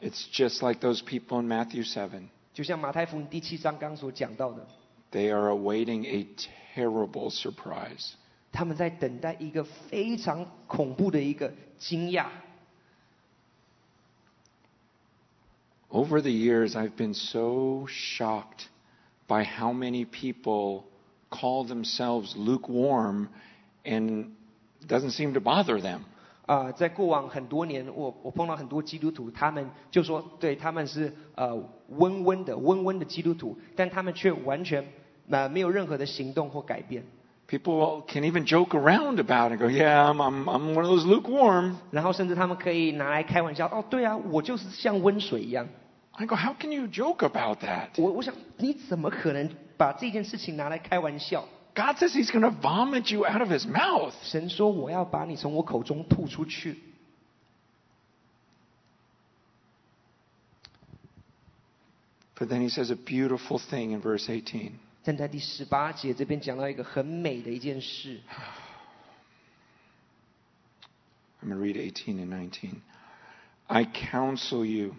[0.00, 2.28] It's just like those people in Matthew 7.
[2.52, 4.66] 就像马太福音第七章刚所讲到的，
[5.10, 6.26] They are awaiting a
[6.74, 8.12] terrible surprise.
[8.52, 12.26] 他们在等待一个非常恐怖的一个惊讶。
[15.90, 18.68] Over the years, I've been so shocked
[19.28, 20.84] by how many people
[21.30, 23.28] call themselves lukewarm
[23.84, 24.32] and
[24.80, 26.00] it doesn't seem to bother them.
[26.46, 31.56] 啊、在过往很多年，我我碰到很多基督徒，他们就说，对他们是呃
[31.88, 34.84] 温温的温温的基督徒，但他们却完全
[35.30, 37.02] 呃没有任何的行动或改变。
[37.46, 39.58] People can even joke around about it.
[39.58, 41.76] Go, yeah, I'm, I'm, I'm one of those lukewarm.
[41.90, 45.66] 然后甚至他们可以拿来开玩笑，哦，对啊，我就是像温水一样。
[46.18, 48.00] I go, how can you joke about that?
[48.00, 51.44] 我我想你怎么可能把这件事情拿来开玩笑？
[51.74, 54.12] God says He's going to vomit you out of His mouth.
[54.22, 56.78] 神说我要把你从我口中吐出去。
[62.36, 64.72] But then He says a beautiful thing in verse 18.
[65.02, 68.20] 但在第十八节这边讲到一个很美的一件事，
[71.42, 72.80] I'm going to read 18 and 19.
[73.66, 74.94] I counsel you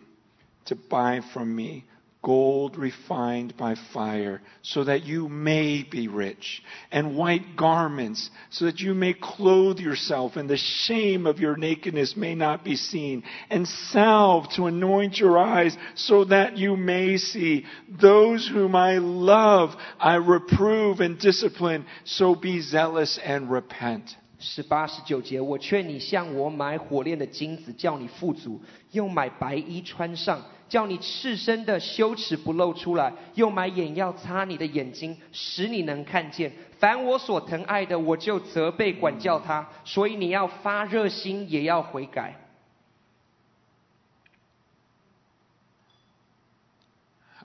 [0.70, 1.86] to buy from me
[2.24, 8.80] gold refined by fire, so that you may be rich, and white garments, so that
[8.80, 13.68] you may clothe yourself, and the shame of your nakedness may not be seen, and
[13.68, 17.64] salve to anoint your eyes, so that you may see.
[17.88, 24.16] Those whom I love, I reprove and discipline, so be zealous and repent.
[24.40, 28.60] 十八十九节，我劝你向我买火炼的金子，叫你富足；
[28.92, 36.52] 又买白衣穿上， 叫你赤身的羞耻不露出来；又买眼药擦你的眼睛，使你能看见。
[36.80, 39.68] 凡我所疼爱的，我就责备管教他。
[39.84, 42.42] 所以你要发热心，也要悔改。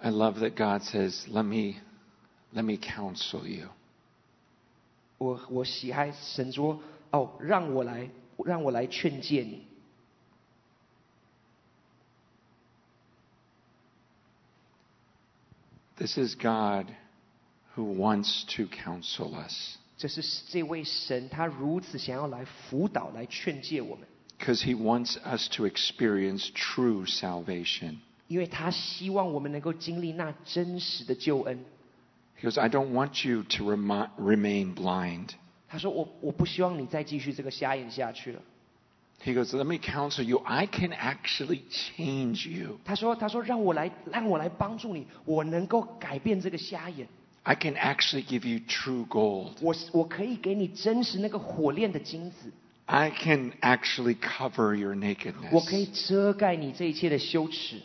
[0.02, 1.78] I love that God says, "Let me
[2.54, 3.68] let me counsel you."
[5.18, 8.08] 我我喜爱神说：“哦，让我来，
[8.38, 9.66] 让我来劝诫你。
[15.96, 16.86] This is God
[17.76, 27.96] who wants to counsel us ”这是这位神，他如此想要来辅导、来劝诫我们， because he wants us to experience true salvation.
[28.28, 31.64] 因为他希望我们能够经历那真实的救恩。
[32.40, 35.30] He goes, "I don't want you to remi- remain blind.
[35.68, 38.40] 他说：“我我不希望你再继续这个瞎眼下去了。
[39.22, 40.40] He goes, Let me counsel you.
[40.46, 42.80] I can actually change you.
[42.86, 47.06] 他说：“他说让我来，让我来帮助你，我能够改变这个瞎眼，
[47.42, 49.56] I can actually give you true gold.
[49.60, 52.50] 我我可以给你真实那个火炼的金子，
[52.86, 54.96] I can actually cover your
[55.52, 56.08] 我可以 nakedness.
[56.08, 57.76] 遮盖你这一切的羞耻，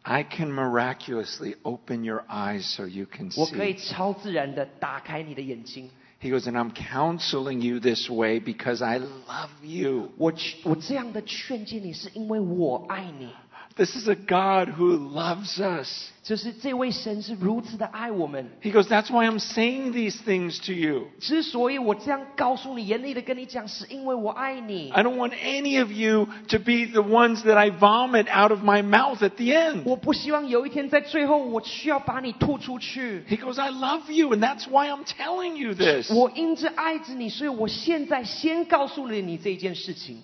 [0.00, 3.90] I can miraculously open your eyes so you can 我可以 see.
[3.90, 5.90] 超自然的打开你的眼睛。
[6.22, 10.10] He goes, and I'm counseling you this way because I love you.
[10.16, 13.28] 我去我这样的劝诫你，是因为我爱你。
[13.76, 16.10] This is a God who loves us.
[16.24, 18.50] 就是这位神是如此的爱我们。
[18.60, 21.06] He goes, That's why I'm saying these things to you.
[21.20, 24.90] 之所以我这样告诉你，严厉的跟你讲，是因为我爱你。
[24.90, 28.64] I don't want any of you to be the ones that I vomit out of
[28.64, 29.82] my mouth at the end.
[29.84, 33.22] 我不希望有一天在最后，我需要把你吐出去。
[33.28, 36.10] He goes, I love you, and that's why I'm telling you this.
[36.12, 40.20] 我因着爱着你，所以我现在先告诉了你这件事情。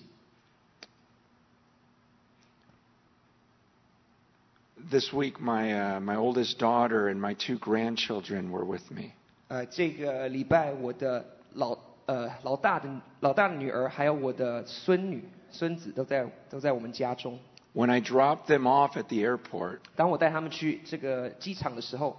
[4.91, 9.13] This week, my, uh, my oldest daughter and my two grandchildren were with me.
[9.47, 12.89] 呃，这个礼拜我的老呃老大的
[13.21, 17.39] 老大的女儿，还有我的孙女孙子都在都在我们家中。
[17.73, 22.15] When I dropped them off at the airport, 当我带他们去这个机场的时候，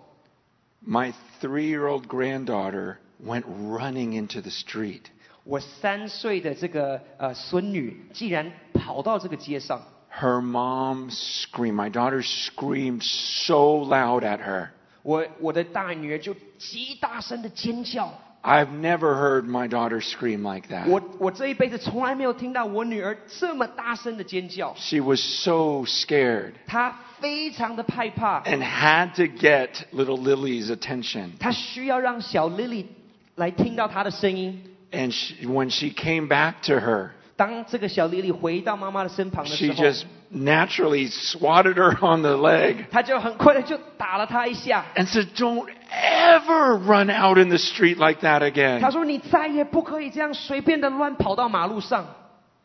[0.87, 5.03] my three year old granddaughter went running into the street.
[5.45, 11.77] 我三岁的这个呃孙女竟然跑到这个街上， Her mom screamed.
[11.77, 14.69] My daughter screamed so loud at her.
[15.03, 18.13] 我我的大女儿就极大声的尖叫。
[18.43, 20.89] I've never heard my daughter scream like that.
[20.89, 31.31] 我我这一辈子从来没有听到我女儿这么大声的尖叫， She was so scared 她非常的害怕， and had to get little Lily's attention.
[31.41, 32.87] 她需要让小 Lily
[33.35, 34.63] 来听到她的声音。
[34.93, 37.11] And she, when she came back to her,
[37.41, 44.85] 当这个小 Lily 回到妈妈的身旁的时 she 候， just naturally swatted her on the leg 她就很快的就打了她一下。
[44.95, 48.91] and said, Don't ever run out in the street like that 她 again.
[48.91, 52.07] 说：“你再也不可以这样随便的乱跑到马路上。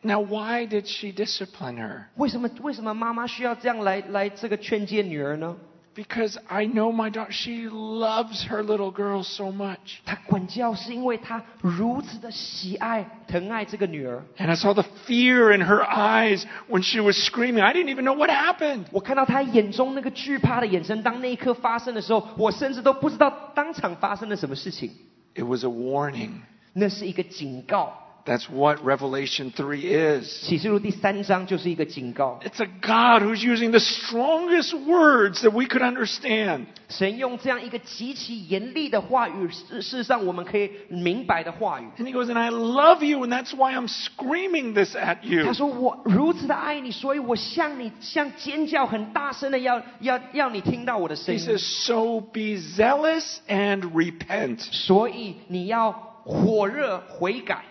[0.04, 2.06] Now, why did she discipline her?
[2.16, 2.50] 为什么？
[2.62, 5.56] 为什么妈妈需要这样来来这个劝诫女儿呢？
[5.96, 10.00] Because I know my daughter, she loves her little girl so much.
[10.06, 14.24] 她管教是因为她如此的喜爱、疼爱这个女儿。
[14.38, 17.62] And I saw the fear in her eyes when she was screaming.
[17.62, 18.86] I didn't even know what happened.
[18.92, 24.90] 我看到她眼中那个惧怕的眼神，当那一刻发生的时候，我甚至都不知道当场发生了什么事情。
[25.36, 26.30] It was a warning.
[26.72, 27.98] 那是一个警告。
[28.26, 30.46] That's what Revelation 3 is.
[30.48, 32.40] 启示录第三章就是一个警告。
[32.44, 36.66] It's a God who's using the strongest words that we could understand.
[36.88, 41.86] 神用这样一个极其严厉的话语，事事实上我们可以明白的话语。
[41.98, 45.44] And he goes, and I love you, and that's why I'm screaming this at you.
[45.44, 51.58] 他说：“我如此的爱你，所以我向你像尖叫，很大声的要要要你听到我的声 He 音。
[51.58, 54.60] says, so be zealous and repent.
[54.60, 55.92] 所以你要
[56.24, 57.64] 火热悔改。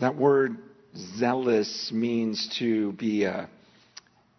[0.00, 0.56] That word
[0.94, 3.46] zealous means to be uh,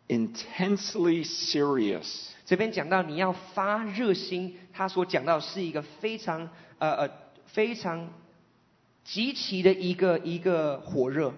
[0.07, 2.29] intensely serious.
[2.45, 7.09] 这边讲到你要发热心，他所讲到是一个非常呃呃
[7.45, 8.07] 非常
[9.03, 11.33] 极其的一个一个火热。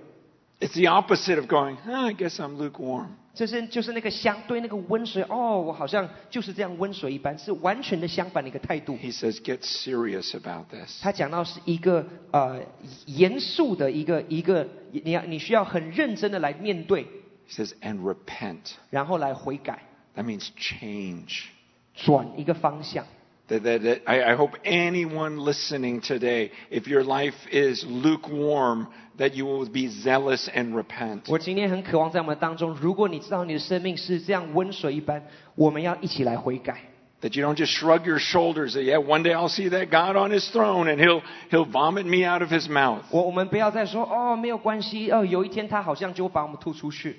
[0.60, 3.08] It's the opposite of going, "Huh, I guess I'm lukewarm.
[3.35, 8.97] 这是就是那个相对那个温水哦，我好像就是这样温水一般，是完全的相反的一个态度。
[8.97, 11.03] He says, get serious about this.
[11.03, 12.61] 他讲到是一个呃
[13.07, 17.05] 严肃的一个一个，你要你需要很认真的来面对
[17.49, 18.75] ，He says, and repent.
[18.91, 19.83] 然后来悔改
[20.15, 21.47] ，That means change.
[21.95, 23.05] 转一个方向。
[23.50, 28.88] That, that, that, I, I hope anyone listening today, if your life is lukewarm,
[29.18, 31.24] that you will be zealous and repent.
[31.28, 35.24] 我今天很渴望在我们当中，如果你知道你的生命是这样温水一般，
[35.56, 36.78] 我们要一起来悔改。
[37.22, 38.76] That you don't just shrug your shoulders.
[38.76, 42.06] That yeah, one day I'll see that God on His throne, and He'll He'll vomit
[42.06, 43.02] me out of His mouth.
[43.10, 47.18] 我我们不要再说哦，没有关系，哦，有一天他好像就把我们吐出去。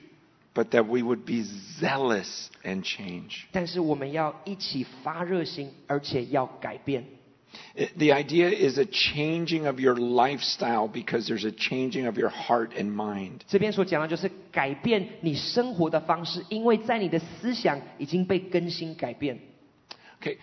[0.54, 1.44] But that we would be
[1.80, 3.44] zealous and change.
[3.52, 7.04] 但是我们要一起发热心，而且要改变。
[7.76, 12.30] It- The idea is a changing of your lifestyle because there's a changing of your
[12.30, 13.42] heart and mind.
[13.46, 19.38] 这边所讲的就是改变你生活的方式，因为在你的思想已经被更新改变。
[20.20, 20.36] Okay,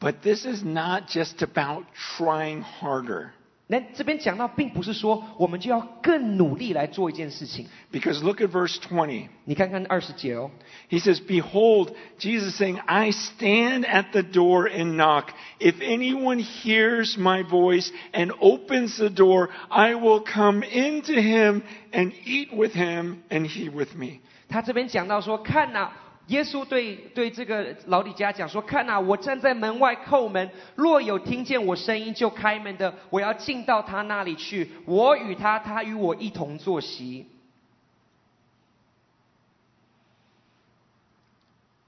[0.00, 1.84] but this is not just about
[2.18, 3.30] trying harder.
[3.68, 7.66] 那这边讲到，并不是说我们就要更努力来做一件事情。
[7.90, 9.28] Because look at verse 20.
[9.46, 10.50] 你看看二十节哦，
[10.90, 15.28] He says, Behold, Jesus is saying, I stand at the door and knock.
[15.58, 22.12] If anyone hears my voice and opens the door, I will come into him and
[22.26, 24.20] eat with him and he with me.
[24.50, 25.90] 他这边讲到说，看呐、
[26.29, 37.25] 耶稣对对这个老底家讲说，看呐、我站在门外叩门，若有听见我声音就开门的，我要进到他那里去，我与他，他与我一同坐席。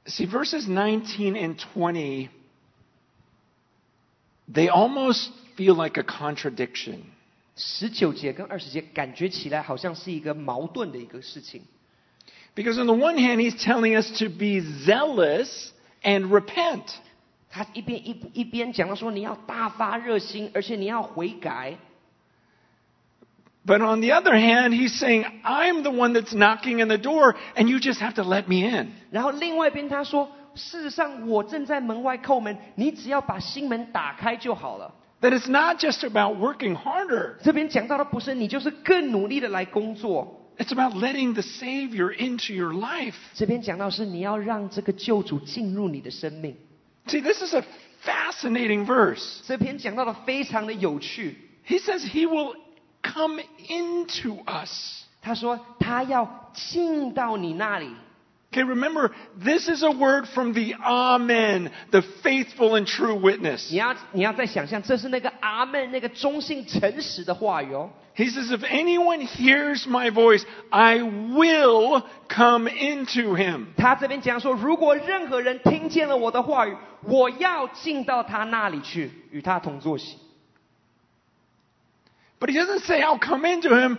[0.08, 2.30] See, verses 19 and 20,
[4.52, 7.02] they almost feel like a contradiction.
[7.56, 11.62] 十九节跟二十节感觉起来好像是一个矛盾的一个事情。
[12.55, 15.71] Because on the one hand, he's telling us to be zealous
[16.03, 16.85] and repent.
[17.51, 21.77] 他一边一一边讲到说你要大发热心，而且你要悔改。
[23.67, 27.35] But on the other hand, he's saying, I'm the one that's knocking on the door,
[27.57, 28.93] and you just have to let me in.
[29.11, 34.95] 然后另外一边他说，事实上我正在门外叩门，你只要把心门打开就好了。
[35.21, 42.73] That it's not just about working harder, 这边讲到的不是你就是更努力的来工作， it's about letting the Savior into your
[42.73, 43.15] life.
[43.35, 46.57] 这边讲到是你要让这个救主进入你的生命。
[47.07, 47.63] See, this is a
[48.05, 49.41] fascinating verse.
[49.47, 52.55] 这篇讲到的非常的有趣， He says he will
[53.03, 55.05] come into us.
[55.21, 57.91] 他说他要进到你那里。
[58.53, 63.71] Okay, remember, this is a word from the Amen, the faithful and true witness.
[63.71, 67.91] 你要你要再想象，这是那个阿门那个忠信诚实的话语哦。
[68.15, 73.67] He says, if anyone hears my voice, I will come into him.
[73.77, 80.17] 他这边讲说，如果任何人听见了我的话语，我要进到他那里去，与他同坐席。
[82.41, 83.99] But he doesn't say, I'll come into him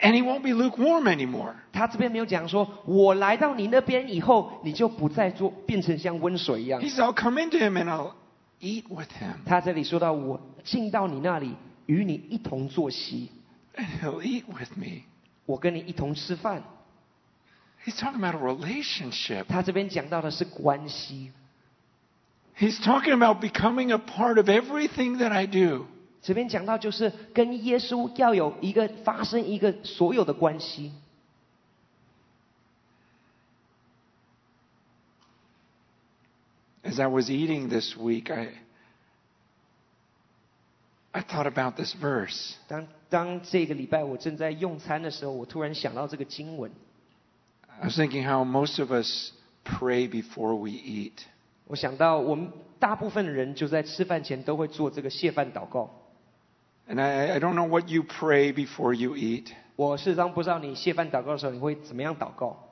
[0.00, 1.54] and he won't be lukewarm anymore.
[1.72, 8.14] 他这边没有讲说，我来到你那边以后，你就不再做变成像温水一样 He。says, I'll come into him and I'll
[8.60, 9.44] eat with him.
[9.46, 11.54] 他这里说到，我进到你那里，
[11.86, 13.30] 与你一同坐席，
[13.74, 15.02] And he'll eat with me.
[15.46, 16.62] 我跟你一同吃饭。
[17.84, 19.44] He's talking about a relationship.
[19.48, 21.32] 他这边讲到的是关系，
[22.58, 25.86] He's talking about becoming a part of everything that I do.
[26.22, 30.92] 这边讲到就是跟耶稣要有一个发生一个所有的关系。
[36.82, 38.52] As I was eating this week, I
[41.14, 42.54] I thought about this verse.
[42.68, 46.70] 当当这个礼拜我正在用餐的时候，我突然想到这个经文，
[47.80, 49.32] I was thinking how most of us
[49.64, 51.12] pray before we eat.
[51.66, 55.90] 我想到我们大部分的人就在吃饭前都会做这个谢饭祷告。
[56.88, 59.48] And I, I don't know what you pray before you eat.
[59.76, 62.63] 我事实上不知道你谢饭祷告的时候你会怎么样祷告。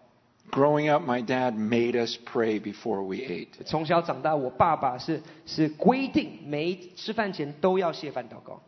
[0.50, 3.48] Growing up, my dad made us pray before we ate.
[3.66, 8.58] 从小长大，我爸爸是是规定每一吃饭前都要谢饭祷告。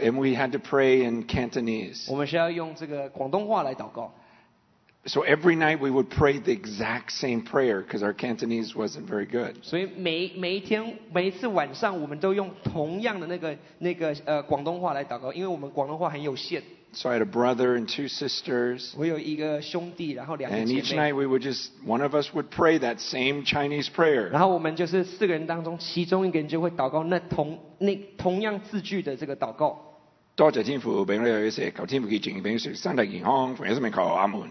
[0.00, 2.08] And we had to pray in Cantonese.
[2.08, 4.12] 我们是要用这个广东话来祷告。
[5.06, 9.26] So every night we would pray the exact same prayer because our Cantonese wasn't very
[9.26, 9.56] good.
[9.62, 16.62] 所以每每一天每一次晚上，我们都用同样的那个那个呃广东话来祷告，因为我们广东话很有限。
[16.92, 18.94] So I had a brother and two sisters.
[18.96, 23.44] 我有一个兄弟，然后两个 And 姐 each 妹 night，we would just, one of us would pray that same
[23.44, 24.30] Chinese prayer.
[24.30, 29.78] 然后我们就是四个人当中，其中一个人就会祷告那同那同样字句的这个祷告。
[30.34, 34.48] 多谢天父俾我哋食，求天父洁净，俾食身体健康，凡有生命求阿门。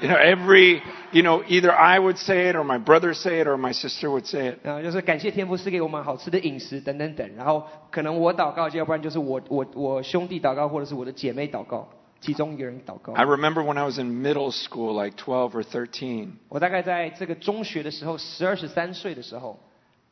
[0.00, 0.80] You know, every,
[1.12, 4.08] you know, either I would say it or my brother say it or my sister
[4.08, 4.60] would say it.
[4.62, 7.30] 然后就是感谢天父赐给我们好吃的饮食等等等。
[7.36, 11.86] 然后可能我祷告，要不然就是我我我兄弟祷告，或者是我的姐妹祷告，
[12.18, 19.58] 其中一个人祷告 I。remember when I was in middle school, like 12 or 13, 我大概在这个中学的时候，十二十三岁的时候，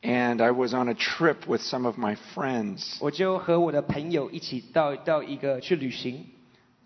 [0.03, 6.27] and I was on a trip with some of my friends, 我就和我的朋友一起到到一个去旅行。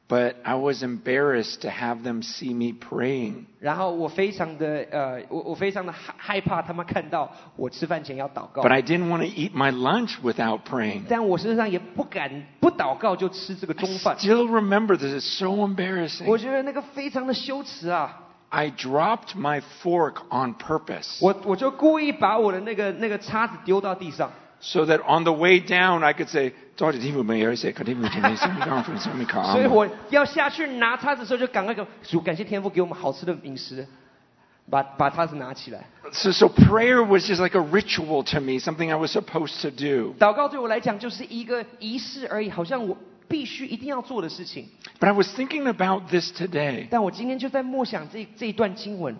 [0.09, 3.45] but I was embarrassed to have them see me praying.
[3.59, 11.03] 然后我非常的呃，我我非常的害害怕他们看到我吃饭前要祷告 But，I didn't want to eat my lunch without praying.
[11.07, 14.17] 但我事实上也不敢不祷告就吃这个 I 中饭。
[14.17, 15.13] still remember this.
[15.23, 16.37] It's so 我 embarrassing.
[16.37, 18.19] 觉得那个非常的羞耻啊！
[18.49, 26.27] I dropped my fork on purpose 我我就故意把我的那个那个叉子丢到地上， so that on the way down I could
[26.27, 29.51] say, "多谢 天父俾我食，求天父赐你生命康复生命卡。
[29.51, 33.85] 所以我要下去拿叉子的时候就赶快给主感谢天父给我们好吃的饮食。
[34.69, 35.83] 把把叉子拿起来。
[36.13, 39.69] So, so prayer was just like a ritual to me, something I was supposed to
[39.69, 40.15] do.
[40.17, 42.97] 祷告对我来讲就是一个仪式而已，好像我
[43.27, 44.69] 必须一定要做的事情。
[45.01, 46.87] But I was thinking about this today.
[46.89, 49.17] 但我今天就在默想这这一段经文，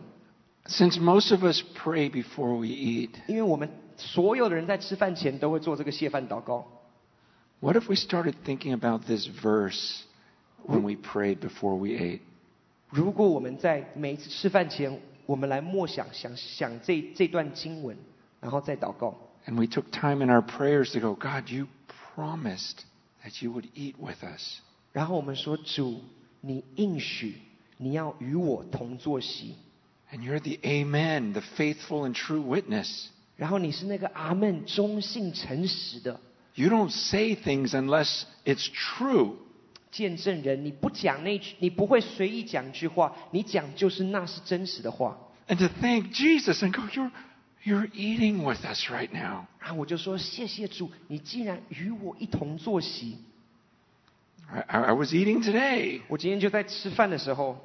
[0.66, 6.66] Since most of us pray before we eat, 因为我们 所有的人在吃饭前都会做这个谢饭祷告。
[7.60, 10.04] what if we started thinking about this verse
[10.66, 12.20] when we prayed before we ate?
[12.90, 17.98] 如果我们在每一次吃饭前，我们来默想想想这这段经文，
[18.42, 19.16] 然后再祷告，
[19.48, 21.68] And we took time in our prayers to go, God, you
[22.16, 22.84] promised
[23.24, 24.60] that you would eat with us.
[24.92, 26.02] 然后我们说主，
[26.42, 27.38] 你应许
[27.78, 29.56] 你要与我同坐席，
[30.12, 33.08] And you're the Amen, the faithful and true witness.
[33.39, 36.21] 然后你是那个阿门忠信诚实的。
[36.55, 39.37] You don't say things unless it's true.
[39.93, 45.17] 见证人，你不讲那句，你不会随意讲句话，你讲就是那是真实的话。
[45.47, 47.11] And to thank Jesus and go, you're
[47.65, 49.47] you're eating with us right now.
[49.61, 53.19] 然后我就说谢谢主，你竟然与我一同坐席。
[54.51, 56.01] I, I was eating today.
[56.09, 57.65] 我今天就在吃饭的时候。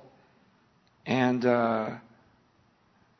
[1.05, 1.97] And uh,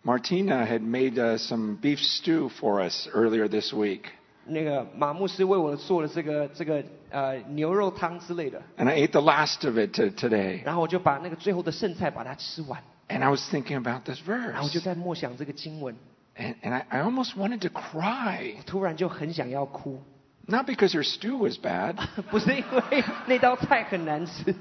[0.03, 4.03] Martina had made uh, some beef stew for us earlier this week.
[4.47, 10.63] 那个马牧师为我做了这个这个呃牛肉汤之类的， And I ate the last of it to, today.
[10.65, 14.85] 然后我就把那个最后的剩菜把它吃完， And I was thinking about this 然后我就 verse.
[14.85, 15.95] 在默想这个经文，
[16.37, 18.55] And, and I, I almost wanted to cry.
[18.65, 20.01] 突然就很想要哭，
[20.47, 21.97] Not because her stew was bad,
[22.31, 24.55] 不是因为那道菜很难吃，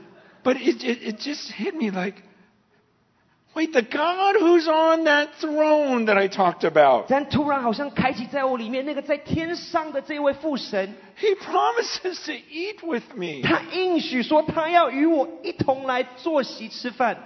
[0.44, 2.18] but it, it, it just hit me like,
[3.54, 12.34] wait, the God who's on that throne that I talked about, 但突然好像开启在我里面那个在天上的这位父神， he promises to
[12.52, 13.42] eat with me.
[13.42, 17.18] 他应许说他要与我一同来坐席吃饭，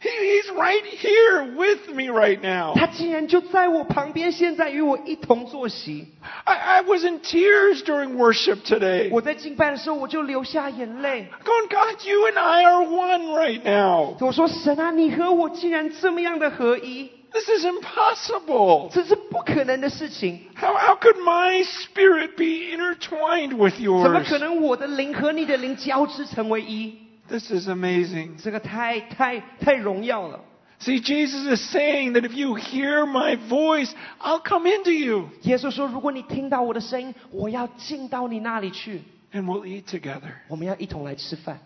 [0.00, 2.74] He, he's right here with me right now.
[2.74, 6.08] 他竟然就在我旁边，现在与我一同坐席。
[6.42, 9.10] I, I was in tears during worship today.
[9.12, 11.28] 我在敬拜的时候，我就流下眼泪。
[11.44, 14.16] Going, God, you and I are one right now.
[14.18, 18.90] 我说：“神啊，你和我竟然这么样的合一， This is impossible.
[18.92, 20.40] 这是不可能的事情。
[20.60, 24.28] How, how could my spirit be intertwined with 怎么 yours?
[24.28, 26.98] 可能我的灵和你的灵交织成为一？
[27.28, 28.36] This is amazing.
[28.42, 30.40] 这个太太太荣耀了。
[30.80, 39.02] See, Jesus is saying that if you hear my voice, I'll come into you 耶稣说：“如果你听到我的声音，我要进到你那里去，
[39.32, 40.32] and we'll eat together.
[40.48, 41.60] 我们要一同来吃饭。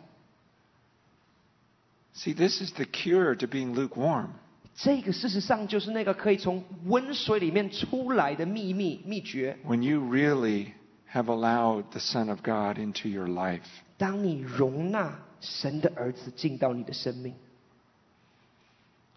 [2.15, 4.29] See, this is the cure to being lukewarm.
[4.75, 9.57] ”这个事实上就是那个可以从温水里面出来的秘密秘诀。
[9.67, 10.73] When you really
[11.11, 13.63] have allowed the Son of God into your life.
[13.97, 17.35] 当你容纳 神的儿子进到你的生命，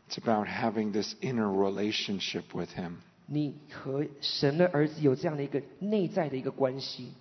[0.10, 2.96] It's about having this inner relationship with Him.
[3.28, 7.14] 你和神的儿子有这样的一个内在的一个关系。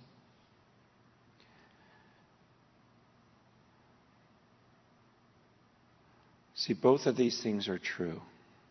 [6.55, 8.19] See, both of these things are true.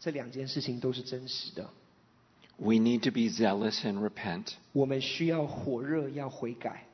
[0.00, 1.70] 这两件事情都是真实的。
[2.58, 6.84] We need to be zealous and repent, 我们需要火热，要悔改，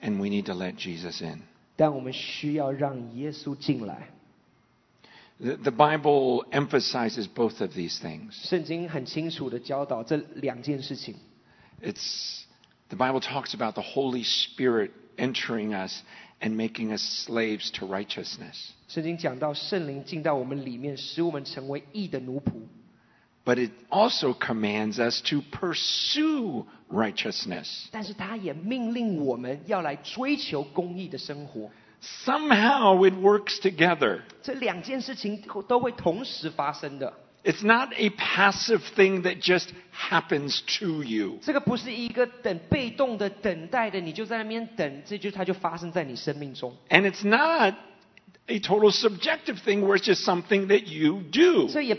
[0.00, 1.42] and we need to let Jesus in.
[1.75, 4.09] 但我们需要让耶稣进来。
[5.39, 8.31] The, the Bible emphasizes both of these things.
[8.31, 11.15] 圣经很清楚的教导这两件事情。
[11.81, 12.43] It's
[12.89, 16.01] the Bible talks about the Holy Spirit entering us
[16.39, 18.69] and making us slaves to righteousness.
[18.87, 22.61] 圣经讲到圣灵进到我们里面，使我们成为义的奴仆。
[23.44, 27.86] But it also commands us to pursue righteousness.
[27.90, 31.70] 但是他也命令我们要来追求公义的生活。
[32.26, 34.20] Somehow it works together.
[34.42, 37.12] 这两件事情都会同时发生的。
[37.42, 41.38] It's not a passive thing that just happens to you.
[41.40, 46.76] 这个不是一个等被动的等待的，你就在那边等，这就它就发生在你生命中。
[46.90, 47.74] And it's not
[48.49, 51.69] a total subjective thing where it's just something that you do.
[51.69, 51.95] You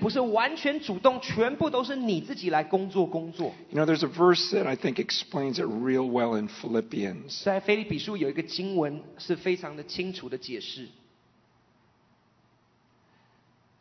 [3.73, 7.43] know, there's a verse that I think explains it real well in Philippians.
[7.45, 10.89] 在腓立比书有一个经文是非常的清楚的解释。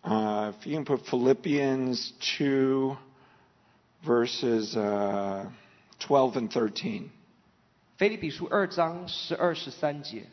[0.04, 2.98] Uh, if you can put Philippians 2,
[4.06, 5.46] verses uh,
[6.00, 7.10] 12 and 13.
[7.98, 10.24] 腓立比书二章十二十三节。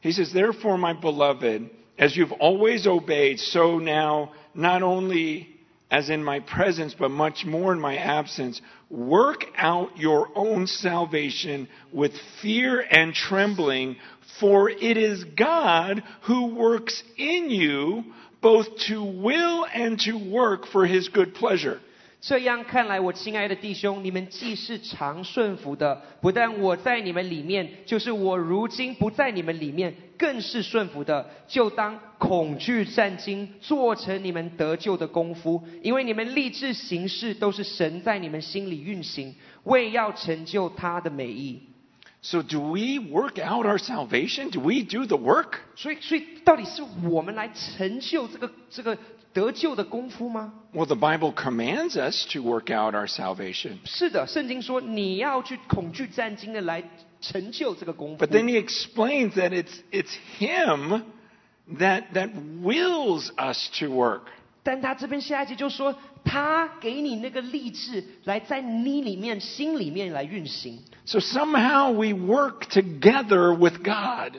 [0.00, 5.48] He says, Therefore, my beloved, as you've always obeyed, so now, not only
[5.90, 11.68] as in my presence, but much more in my absence, work out your own salvation
[11.92, 13.96] with fear and trembling,
[14.38, 18.04] for it is God who works in you
[18.40, 21.80] both to will and to work for his good pleasure.
[22.20, 31.30] 这样看来，我亲爱的弟兄，你们既是常顺服的，不但我在你们里面，就是我如今不在你们里面，更是顺服的。
[31.46, 41.67] 就当恐惧战惊，做成你们得救的功夫，因为你们立志行事，都是神在你们心里运行，为要成就他的美意。
[42.27, 44.49] So, do we work out our salvation?
[44.49, 45.57] Do we do the work?
[45.75, 48.97] 所以，所以到底是我们来成就这个这个
[49.33, 50.53] 得救的功夫吗？
[50.73, 53.79] Well, the Bible commands us to work out our salvation.
[53.83, 56.81] 是的，圣经说你要去恐惧战惊的来
[57.19, 61.03] 成就这个功夫 But。then he explains that it's, it's him
[61.77, 62.29] that, that
[62.61, 64.27] wills us to work.
[64.63, 65.93] 但他这边下一节就说，
[66.28, 70.78] 他给你那个立志，来在你里面、心里面来运行。
[71.06, 74.36] So somehow we work together with God.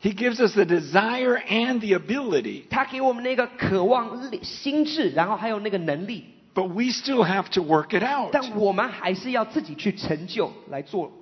[0.00, 2.64] he gives us the desire and the ability.
[2.68, 6.24] 他给我们那个渴望、心智，然后还有那个能力。
[6.52, 8.30] But we still have to work it out.
[8.32, 11.12] 但我们还是要自己去成就来做。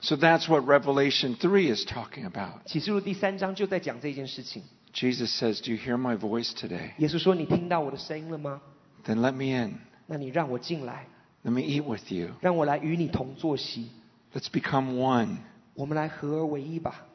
[0.00, 2.66] So that's what Revelation 3 is talking about.
[2.66, 4.62] 启示录第三章就在讲这件事情。
[4.93, 6.91] Jesus says, Do you hear my voice today?
[6.97, 8.61] 耶稣说：“你听到我的声音了吗？
[9.05, 9.79] Then let me in.
[10.07, 11.05] 那你让我进来，
[11.43, 12.29] Let me eat with you.
[12.41, 13.89] 让我来与你同坐席，
[14.33, 15.37] Let's become one.
[15.75, 17.05] 我们来合而为一吧。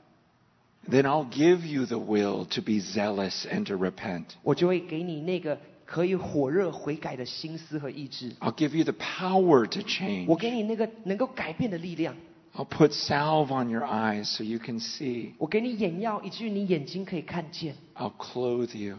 [0.89, 4.27] Then I'll give you the will to be zealous and to repent.
[4.43, 8.31] 我就会给你那个可以火热悔改的心思和意志。
[8.41, 10.27] I'll give you the power to change.
[10.29, 12.14] 我给你那个能够改变的力量。
[12.59, 15.33] I'll put salve on your eyes so you can see.
[15.39, 17.75] 我给你眼药，以至于你眼睛可以看见。
[17.97, 18.99] I'll clothe you.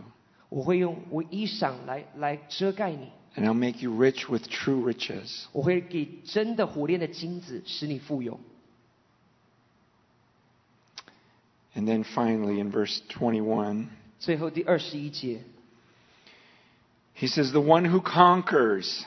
[0.50, 3.10] 我会用我衣裳来来遮盖你。
[3.36, 5.46] And I'll make you rich with true riches.
[5.52, 8.40] 我会给真的火炼的金子，使你富有。
[11.74, 13.88] And then finally, in verse 21,
[14.20, 15.42] 最后第二十一节，
[17.18, 19.04] he says, The one who conquers.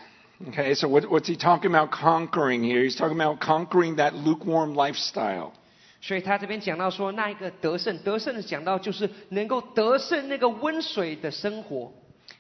[0.49, 2.85] Okay, so what, what's he talking about conquering here?
[2.85, 5.53] He's talking about conquering that lukewarm lifestyle.
[6.01, 11.93] 所以他这边讲到说，那一个得胜，得胜的讲到就是能够得胜那个温水的生活。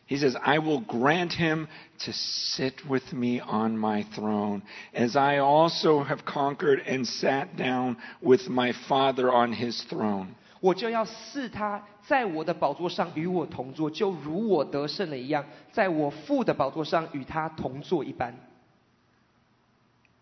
[0.06, 1.66] He says, I will grant him
[2.04, 4.62] to sit with me on my throne,
[4.94, 10.28] as I also have conquered and sat down with my Father on his throne.
[10.62, 18.34] 我就要赐他在我的宝座上与我同坐，就如我得胜了一样，在我父的宝座上与他同坐一般。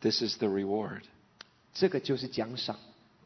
[0.01, 1.03] This is the reward.
[1.73, 2.77] 这个就是奖赏。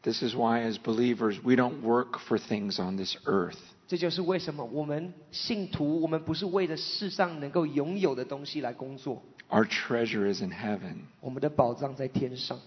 [0.03, 3.57] This is why, as believers, we don't work for things on this earth.
[3.87, 10.95] 这就是为什么我们信徒，我们不是为了世上能够拥有的东西来工作， Our treasure is in heaven.
[11.19, 12.59] 我们的宝藏在天上，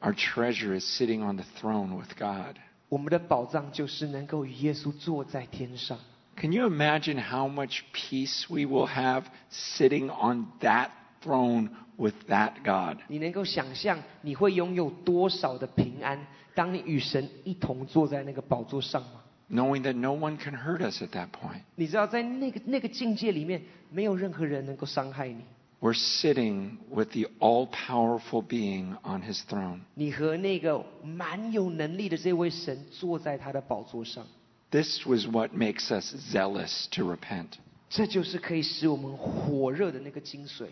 [0.00, 2.56] Our treasure is sitting on the throne with God.
[2.89, 5.97] 我们的宝藏就是能够与耶稣坐在天上。
[6.37, 10.89] Can you imagine how much peace we will have sitting on that
[11.21, 12.99] throne with that God?
[13.07, 21.61] 你能够想象你会拥有多少的平安，当你与神一同坐在那个宝座上吗？Knowing that no one can hurt us at that point.
[21.75, 25.43] 你知道，在那个那个境界里面，没有任何人能够伤害你。
[25.80, 29.80] We're sitting with the all powerful being on his throne.
[29.94, 34.24] 你和那个蛮有能力的这位神坐在他的宝座上，
[34.70, 37.58] This was what makes us zealous to repent.
[37.90, 40.68] 这就是可以使我们火热的那个精髓。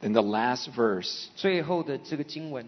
[0.00, 2.64] Then the last verse 最后的这个经文，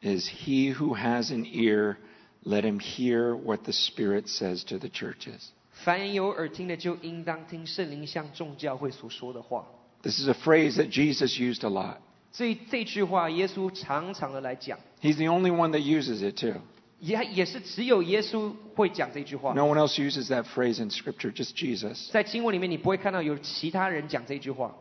[0.00, 1.96] is He who has an ear,
[2.44, 5.48] let him hear what the Spirit says to the churches.
[5.72, 9.66] 凡有耳听的，就应当听圣灵向众教会所说的话。
[10.06, 11.98] This is a phrase that Jesus used a lot.
[12.32, 16.60] 这这句话，耶稣常常的来讲， He's the only one that uses it too.
[16.98, 19.52] 也也是只有耶稣会讲这句话。
[19.54, 22.10] No one else uses that phrase in Scripture, just Jesus.
[22.10, 24.74] 在经文里面，你不会看到有其他人讲这句话。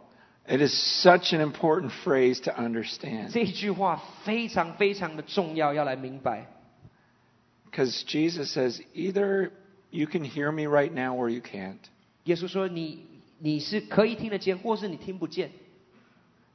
[0.48, 0.74] It is
[1.06, 6.48] such an important phrase to understand 这句话非常非常的重要，要来明白。
[7.72, 9.52] because Jesus says either
[9.90, 11.78] you can hear me right now or you can't.
[12.26, 13.06] 耶稣说你
[13.40, 15.52] 你是可以听得见，或是你听不见。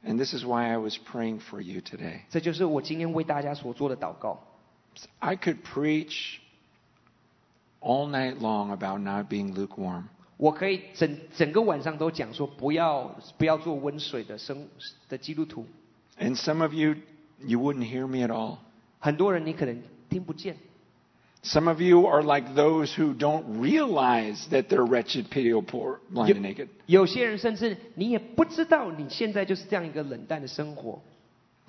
[0.05, 2.21] And this is why I was praying for you today.
[2.29, 4.41] 这就是我今天为大家所做的祷告。
[5.19, 6.37] I could preach
[7.81, 10.03] all night long about not being lukewarm.
[10.37, 14.67] 我可以整整个晚上都讲说，不要不要做温水的生
[15.09, 15.65] 的基督徒。
[16.19, 16.95] And some of you,
[17.45, 18.57] you wouldn't hear me at all.
[18.99, 20.57] 很多人你可能听不见，
[21.43, 26.33] Some of you are like those who don't realize that they're wretched, pitiable, poor, blind,
[26.33, 26.67] and naked.
[26.87, 31.01] 有些人甚至你也不知道你现在就是这样一个冷淡的生活。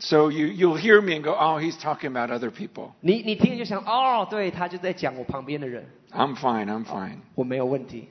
[0.00, 2.92] So you, you'll hear me and go, oh, he's talking about other people.
[3.00, 7.18] 你你听了就想，哦，对他就在讲我旁边的人， I'm fine, I'm fine.
[7.34, 8.08] 我没有问题。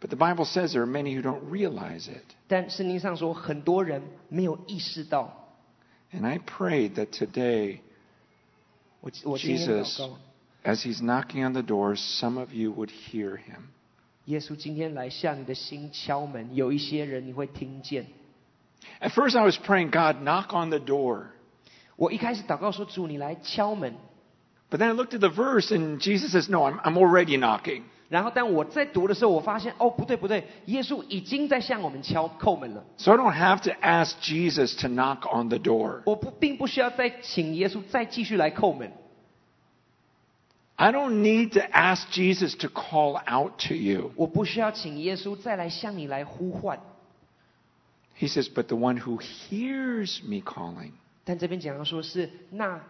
[0.00, 2.24] But the Bible says there are many who don't realize it.
[2.46, 5.48] 但圣经上说，很多人没有意识到。
[6.12, 7.78] And I pray that today,
[9.00, 10.18] 我我今天祷 Jesus, 告，
[10.64, 13.70] as he's knocking on the door, some of you would hear him.
[14.26, 18.06] 耶稣今天来向你的心敲门，有一些人你会听见。
[19.00, 21.26] At first, I was praying, God, knock on the door.
[21.96, 23.94] 我一开始祷告说，主你来敲门，
[24.70, 27.82] But then I looked at the verse, and Jesus says, No, I'm, I'm already knocking.
[28.08, 32.84] 然后当我在读的时候，我发现哦不对不对，耶稣已经在向我们敲叩门了。
[32.96, 36.02] So I don't have to ask Jesus to knock on the door.
[36.04, 38.92] 我不并不需要再请耶稣再继续来叩门，
[40.78, 44.12] I don't need to ask Jesus to call out to you.
[44.16, 46.80] 我不需要请耶稣再来向你来呼唤。
[48.18, 50.92] He says, But the one who hears me calling.
[51.24, 52.80] 但这边讲到说是那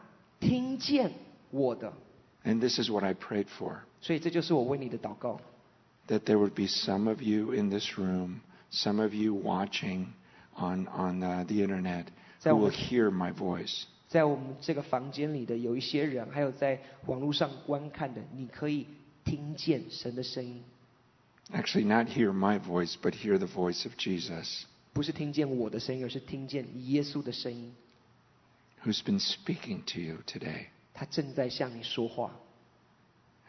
[0.40, 1.12] 听见
[1.50, 1.92] 我的，
[2.44, 5.40] And this is what I prayed for 所以这就是我为你的祷告。
[6.08, 10.12] that there would be some of you in this room, some of you watching
[10.56, 12.06] on, on uh, the internet,
[12.44, 13.86] who will hear my voice.
[14.08, 18.86] 在我们这个房间里的有一些人，还有在网络上观看的，你可以
[19.24, 20.62] 听见神的声音，
[21.52, 27.74] Actually, not hear my voice, but hear the voice of Jesus, 不是听见我的声音，而是听见耶稣的声音。
[28.84, 32.36] who's been speaking to you today 他正在向你说话，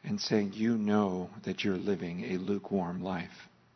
[0.03, 3.29] and saying, You know that you're living a lukewarm life.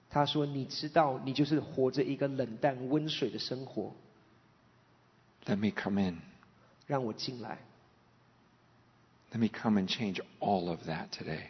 [0.10, 3.94] 他说：“你知道，你就是活着一个冷淡温水的生活，
[5.46, 6.18] Let me come in.
[6.88, 7.60] 让我进来，
[9.32, 11.44] Let me come and change all of that today.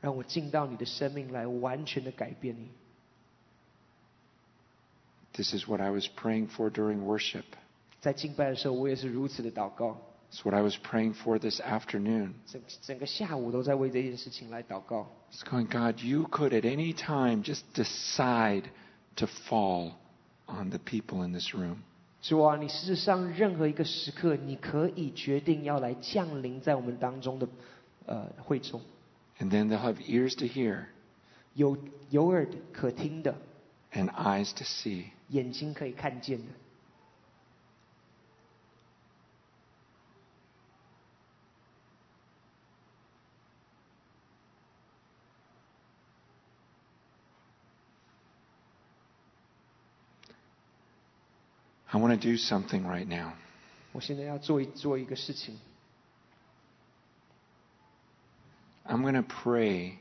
[0.00, 2.68] 让我进到你的生命来，完全的改变你。
[5.32, 7.44] This is what I was praying for during worship.
[8.00, 9.96] 在敬拜的时候，我也是如此的祷告，
[10.32, 12.32] It's what I was praying for this afternoon.
[12.46, 15.08] 整整个下午都在为这件事情来祷告。
[15.32, 18.64] It's going, God, you could at any time just decide
[19.16, 19.92] to fall
[20.46, 21.82] on the people in this room.
[22.27, 27.47] 主啊，你事实上任何一个时刻，你可以决定要来降临在我们当中的
[28.07, 28.81] 呃会众
[29.37, 30.85] ，And then they'll have ears to hear
[31.53, 31.77] 有
[32.09, 33.35] 有耳可听的
[33.93, 35.03] ，and eyes to see.
[35.29, 36.45] 眼睛可以看见的。
[51.94, 53.32] I want to do something right now.
[53.92, 55.58] 我现在要做一做一个事情，
[58.86, 59.94] I'm going to pray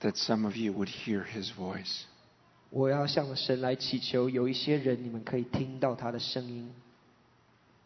[0.00, 2.02] that some of you would hear his voice.
[2.70, 6.72] 我要向神来祈求，有一些人你们可以听到他的声音，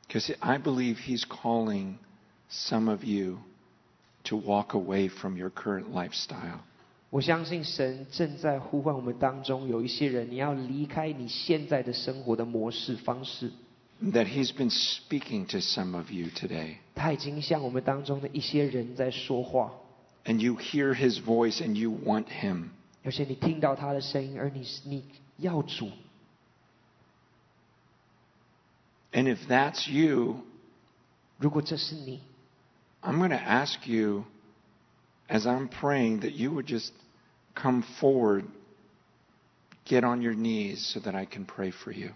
[0.09, 1.97] Because I believe he's calling
[2.51, 3.39] some of you
[4.25, 6.61] to walk away from your current lifestyle.
[7.11, 13.53] 我相信神正在呼唤我们当中有一些人，你要离开你现在的生活的模式方式。
[14.03, 16.79] That he's been speaking to some of you today.
[16.97, 19.73] 他已经向我们当中的一些人在说话，
[20.25, 22.71] And you hear his voice and you want him.
[23.05, 25.05] 而且你听到他的声音，而你你
[25.39, 25.91] 要主。
[29.13, 30.39] And if that's you,
[31.39, 32.21] 如果这是你，
[33.01, 34.25] I'm going to ask you,
[35.29, 36.93] as I'm praying, that you would just
[37.55, 38.45] come forward,
[39.85, 42.11] get on your knees so that I can pray for you.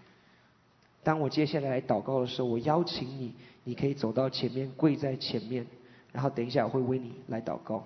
[1.03, 3.33] 当我接下来来祷告的时候，我邀请你，
[3.63, 5.65] 你可以走到前面，跪在前面，
[6.11, 7.85] 然后等一下我会为你来祷告。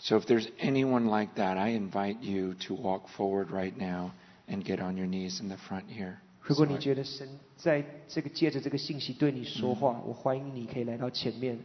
[0.00, 4.12] So if there's anyone like that, I invite you to walk forward right now
[4.48, 6.16] and get on your knees in the front here.
[6.42, 11.58] 如果你 So I- 觉得神在这个借着这个信息对你说话，我欢迎你可以来到前面，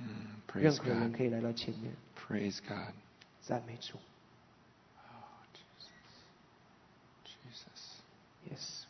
[0.00, 1.16] Mm, 任 praise 何人 God.
[1.16, 2.94] 可以来到前面， Praise God.
[3.42, 3.98] 赞美主。
[7.24, 8.00] Jesus.
[8.50, 8.84] Yes，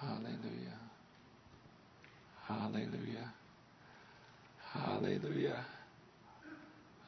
[0.00, 0.78] Hallelujah.
[2.46, 3.32] Hallelujah.
[4.72, 5.64] Hallelujah.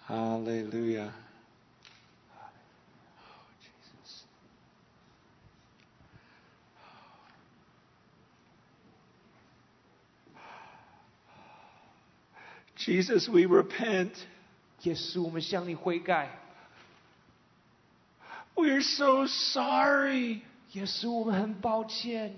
[0.06, 1.12] Hallelujah.
[12.80, 14.10] Jesus, we repent.
[14.82, 16.28] 耶稣，我们向你悔改。
[18.54, 20.42] We're so sorry.
[20.72, 22.34] 耶稣，我们很抱歉。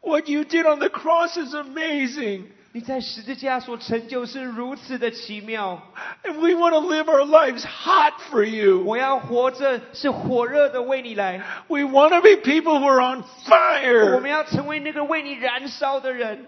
[0.00, 2.44] What you did on the cross is amazing.
[2.72, 5.82] 你在十字架所成就是如此的奇妙。
[6.22, 8.82] And we want to live our lives hot for you.
[8.84, 14.20] 我要活着是火热的为你来， We want to be people who are on 我 fire.
[14.20, 16.46] 们要成为那个为你燃烧的人。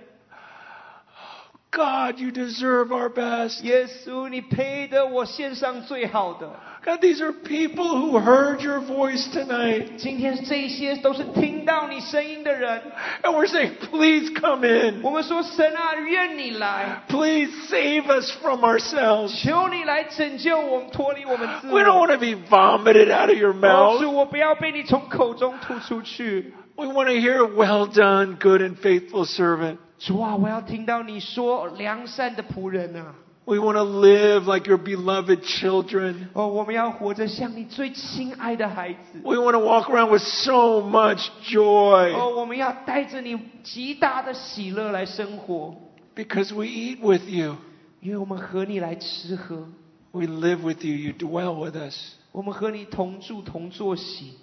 [1.74, 3.62] God, you deserve our best.
[3.62, 6.50] 耶稣，你配得我献上最好的。
[6.84, 9.96] God, these are people who heard your voice tonight.
[9.96, 12.82] 今天这一些都是听到你声音的人。
[13.22, 15.00] And we're saying, please come in.
[15.04, 19.40] 我们说，神啊，愿你来， Please save us from ourselves.
[19.40, 22.08] 求你来拯救我们，脱离我们自 We don't 我。
[22.08, 24.10] want to be vomited out of your 哦主， mouth.
[24.10, 26.52] 我不要被你从口中吐出去。
[26.74, 29.76] We want to hear, well done, good and faithful servant.
[29.97, 33.15] 主啊，我要听到你说良善的仆人啊
[33.45, 36.27] ！We want to live like your beloved children.
[36.33, 39.21] 哦，我们要活着像你最亲爱的孩子。
[39.23, 45.75] We want to walk around with so much joy 哦，我们要带着你极大的喜乐来生活
[46.15, 47.55] ，because we eat with you.
[48.01, 49.67] 因为我们和你来吃喝
[50.11, 50.95] ，We live with you.
[50.95, 52.15] You dwell with us.
[52.31, 54.33] 我们和你同住同坐席。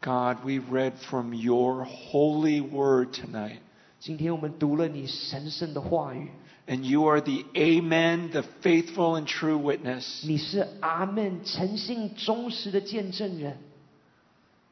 [0.00, 3.58] God, we've read from your holy word tonight.
[4.00, 6.30] 今天我们读了你神圣的话语，
[6.66, 13.58] And you are the Amen, the faithful and true witness, 你是阿门诚信忠实的见证人。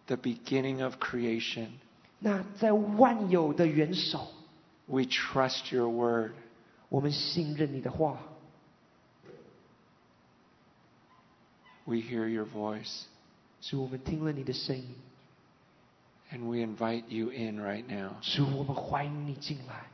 [0.07, 1.69] the beginning of creation.
[2.19, 4.29] 那在万有的元首，
[4.87, 6.33] We trust your word.
[6.89, 8.19] 我们信任你的话，
[11.85, 13.05] We hear your voice.
[13.63, 14.95] 主，我们听了你的声音，
[16.31, 18.17] And we invite you in right now.
[18.23, 19.85] 主，我们欢迎你进来。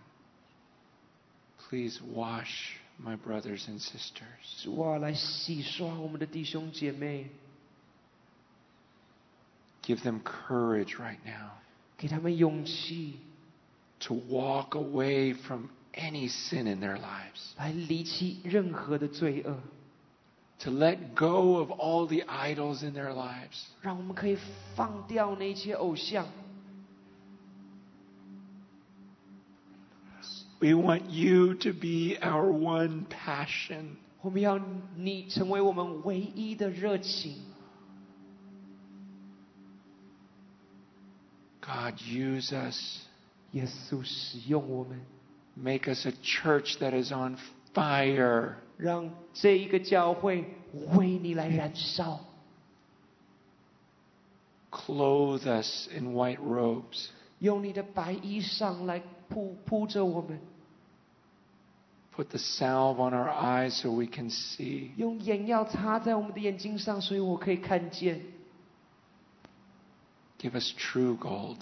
[1.58, 4.62] Please wash my brothers and sisters.
[4.62, 7.28] 主啊，来洗刷我们的弟兄姐妹，
[9.82, 11.50] Give them courage right now
[11.96, 13.18] 给他们勇气，
[14.00, 19.58] to walk away from any sin in their lives, 来离弃任何的罪恶，
[20.60, 23.66] to let go of all the idols in their lives.
[23.80, 24.36] 让我们可以
[24.74, 26.26] 放掉那些偶像。
[30.60, 33.96] We want you to be our one passion.
[34.20, 34.58] 我们要
[34.96, 37.36] 你成为我们唯一的热情。
[41.60, 43.06] God, use us.
[43.52, 45.00] 耶稣使用我们，
[45.54, 47.38] Make us a church that is on
[47.72, 48.56] fire.
[48.76, 50.44] 让这一个教会
[50.96, 52.20] 为你来燃烧，
[54.70, 57.08] Clothe us in white robes.
[57.40, 60.40] 用你的白衣裳来铺铺着我们，
[62.16, 64.90] Put the salve on our eyes so we can see.
[64.96, 68.20] 用眼药擦在我们的眼睛上，所以我可以看见。
[70.38, 71.58] Give us true gold,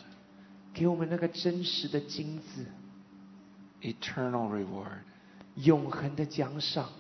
[0.75, 2.67] 给我们那个真实的金子，
[3.83, 4.99] eternal reward.
[5.57, 6.91] 永恒的奖赏。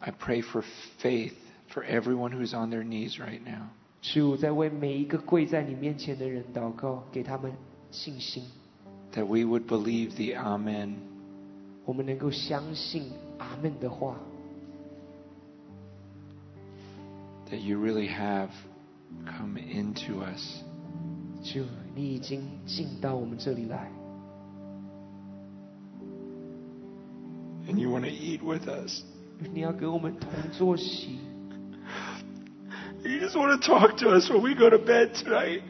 [0.00, 0.62] I pray for
[0.98, 1.34] faith
[1.68, 3.68] for everyone who's on their knees right now.
[4.02, 7.52] 主在为每一个跪在你面前的人祷告，给他们
[7.90, 8.44] 信心，
[9.14, 10.94] That we would believe the Amen.
[11.84, 14.16] 我们能够相信阿门的话，
[17.50, 18.50] That you really have
[19.24, 20.62] come into us.
[21.42, 21.64] 主，
[21.94, 23.90] 你已经进到我们这里来，
[27.68, 29.02] And you want to eat with us.
[29.52, 31.18] 你要跟我们同坐席，
[33.04, 35.60] You just want to talk to us when we go to bed tonight.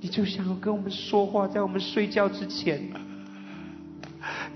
[0.00, 2.90] 你就想要跟我们说话，在我们睡觉之前，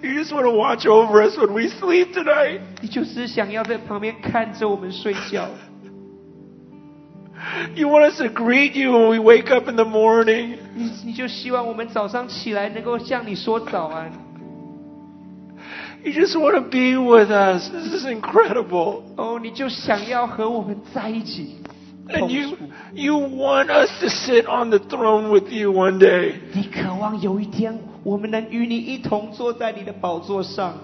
[0.03, 2.61] You just want to watch over us when we sleep tonight.
[2.83, 5.49] 你就只想要在旁边看着我们睡觉，
[7.77, 10.57] You want us to greet you when we wake up in the morning.
[10.75, 14.11] 你你就希望我们早上起来能够向你说早安。
[16.05, 17.69] You just want to be with us.
[17.69, 19.03] This is incredible.
[19.17, 21.57] 哦，你就想要和我们在一起，
[22.09, 22.57] 同 And you, 处。
[22.95, 26.35] you want us to sit on the throne with you one day.
[26.53, 30.75] 你渴望有一天我们能与你一同坐在你的宝座上，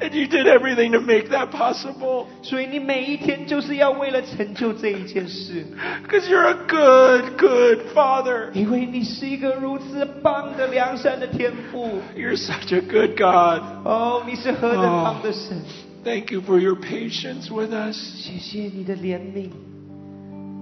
[0.00, 2.26] And you did everything to make that possible.
[2.42, 5.66] 所以你每一天就是要为了成就这一件事，
[6.06, 8.50] Because you're a good, good father.
[8.52, 12.00] 因为你是一个如此棒的良善的天父。
[12.16, 13.62] You're such a good God.
[13.84, 15.60] 哦，你是何等棒的神！
[16.04, 17.96] Thank you for your patience with us.
[17.96, 19.50] 谢谢你的怜悯，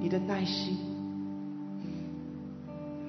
[0.01, 0.79] 你的耐心，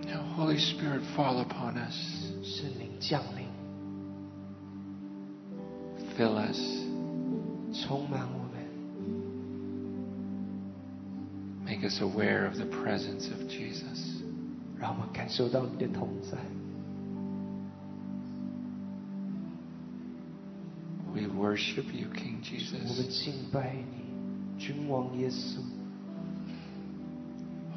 [0.05, 1.95] Now, Holy Spirit, fall upon us.
[2.43, 3.40] 圣灵降临，
[6.16, 6.60] Fill us，
[7.72, 8.60] 充满我们
[11.64, 14.20] ，make us aware of the presence of Jesus，
[14.78, 16.36] 让我们感受到你的同在。
[21.14, 22.88] We worship you, King Jesus。
[22.88, 25.60] 我们敬拜你，君王耶稣。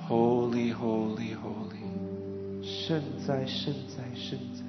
[0.09, 1.85] Holy, holy, holy。
[2.61, 4.64] 圣哉，圣哉，圣哉。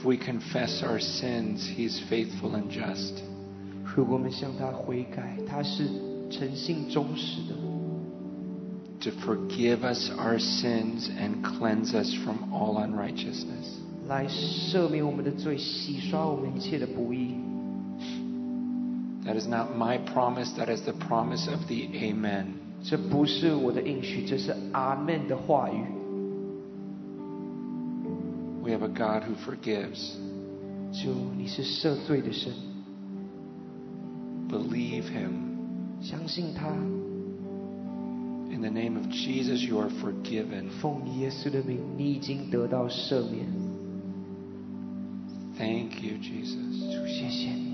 [0.00, 3.22] If we confess our sins, He's faithful and just
[3.94, 5.88] 如果我们向他悔改，他是
[6.30, 7.54] 诚信忠实的，
[9.00, 13.78] to forgive us our sins and cleanse us from all unrighteousness.
[14.08, 17.36] 来赦免我们的罪，洗刷我们一切的不义。
[19.24, 22.46] That is not my promise, that is the promise of the Amen.
[22.82, 25.84] 这不是我的应许，这是阿门的话语。
[28.62, 30.16] We have a God who forgives.
[30.92, 32.52] 主，你是赦罪的神，
[34.48, 36.02] Believe Him.
[36.02, 36.68] 相信他，
[38.50, 40.68] In the name of Jesus, you are forgiven.
[40.80, 43.46] 奉耶稣的名，你已经得到赦免。
[45.58, 46.92] Thank you, Jesus.
[46.92, 47.69] 主，谢谢你。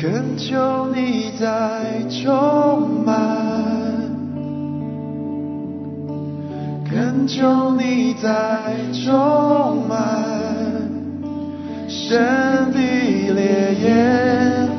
[0.00, 1.46] 恳求你再
[2.08, 3.14] 充满，
[6.88, 8.30] 恳求你再
[8.94, 9.98] 充满，
[11.86, 12.18] 神
[12.72, 12.78] 的
[13.34, 14.70] 烈焰。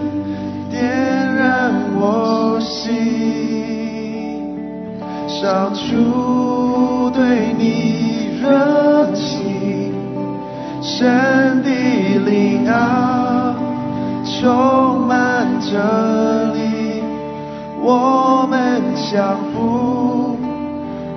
[0.71, 2.89] 点燃我心，
[5.27, 9.93] 烧出对你热情，
[10.81, 11.69] 神的
[12.25, 13.55] 灵啊，
[14.25, 14.90] 充
[15.71, 15.77] 这
[16.51, 17.01] 里，
[17.81, 20.37] 我们相扶，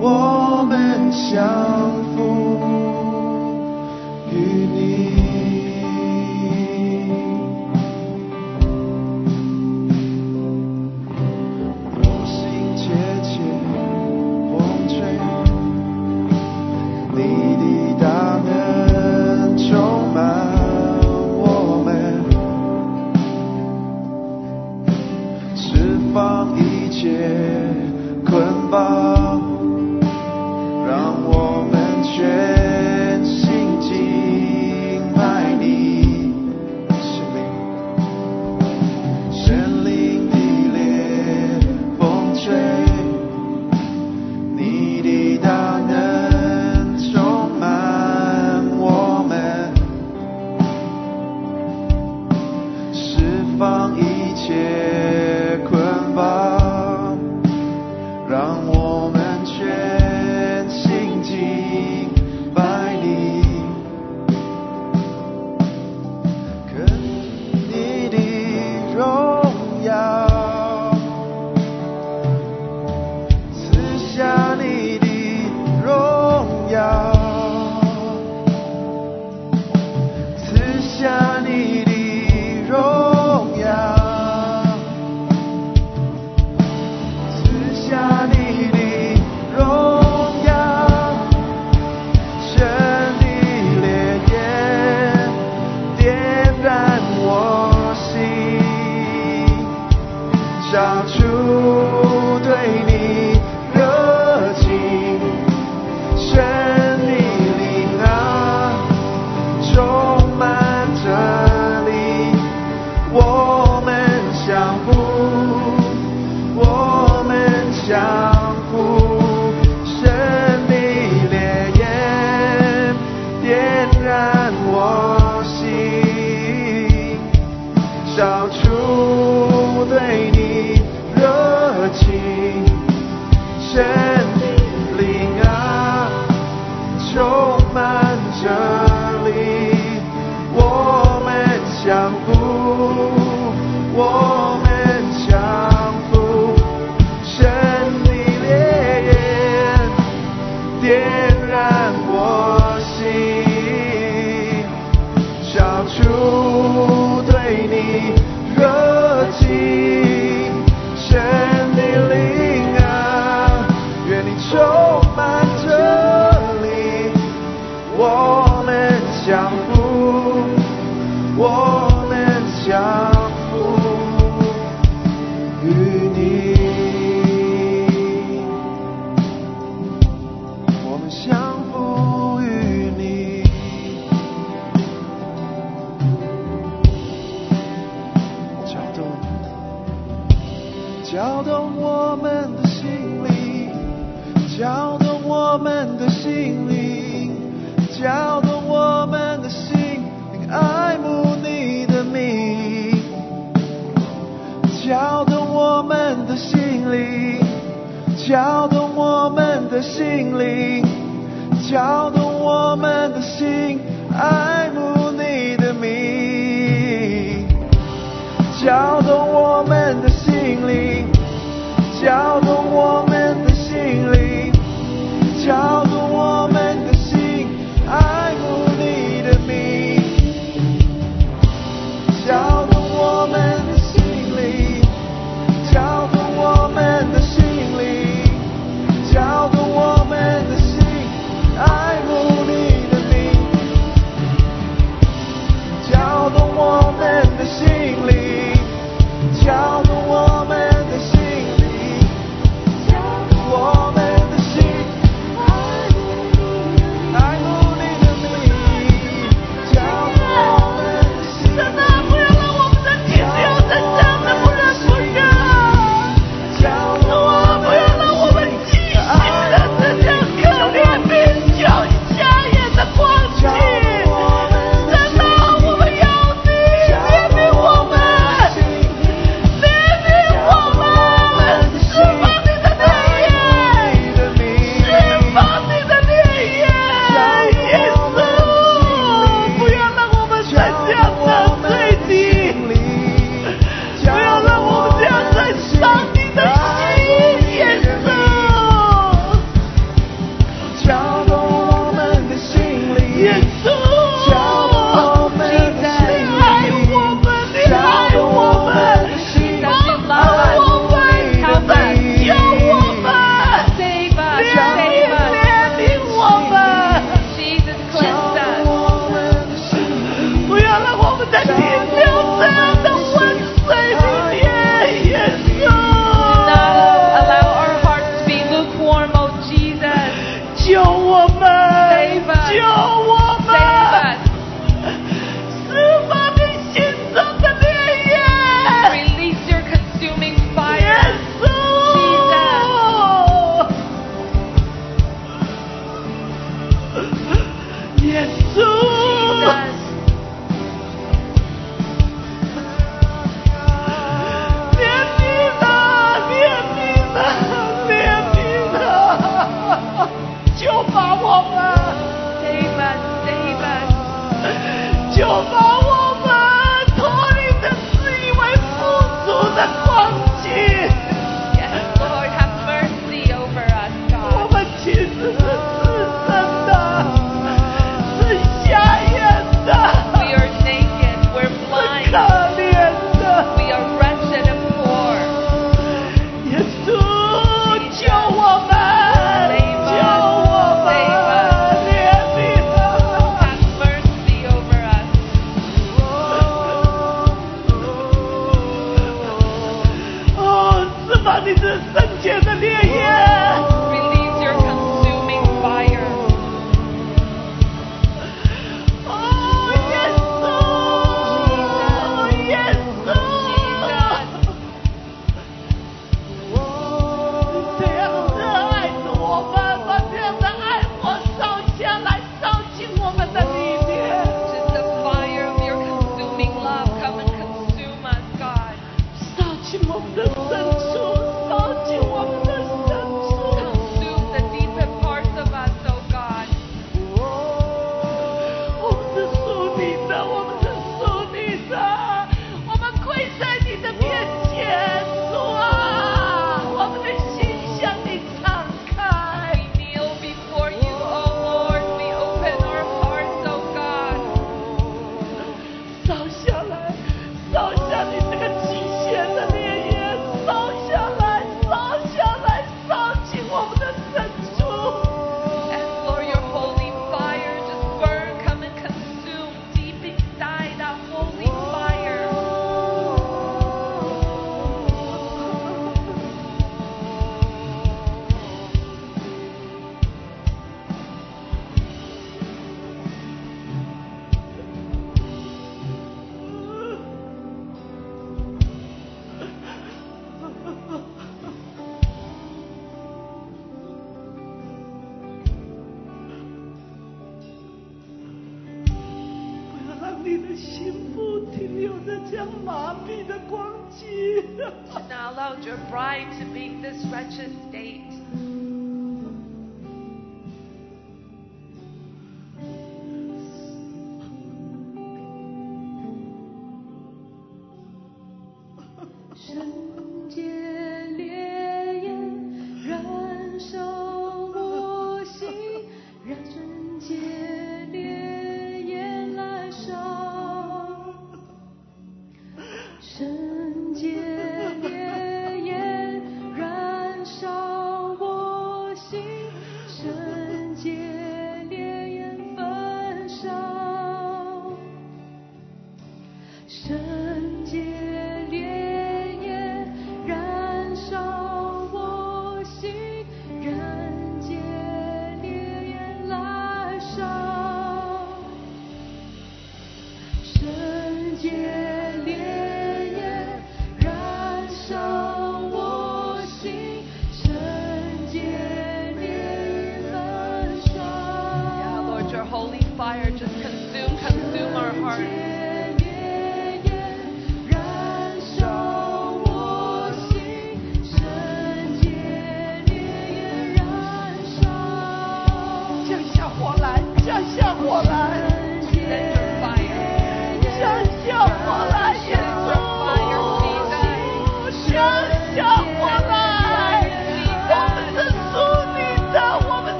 [0.00, 2.05] 我们相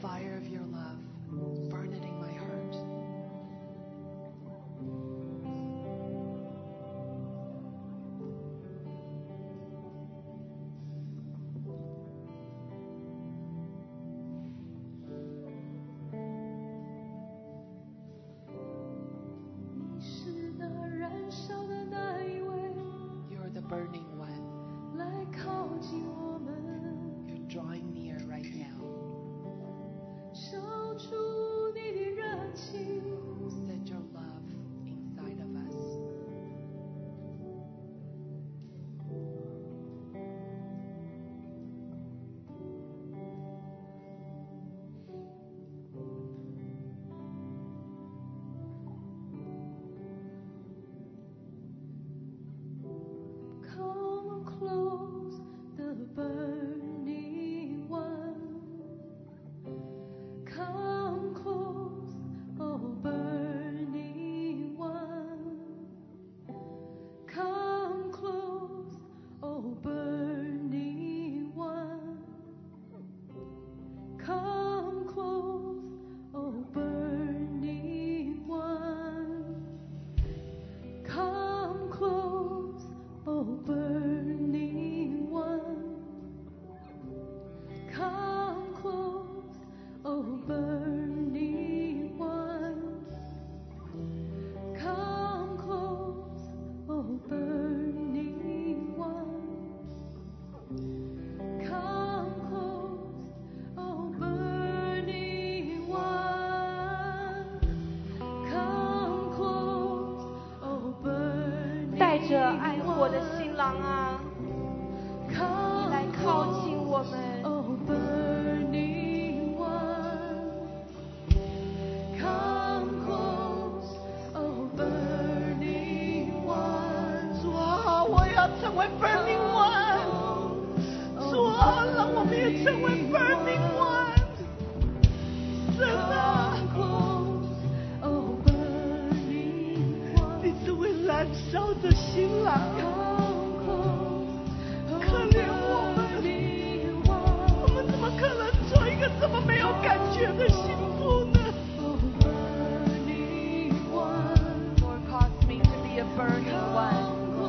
[0.00, 0.67] fire of your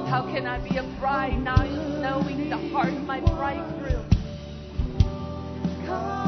[0.09, 4.05] How can I be a bride not knowing the heart of my bridegroom?
[5.85, 6.18] Come.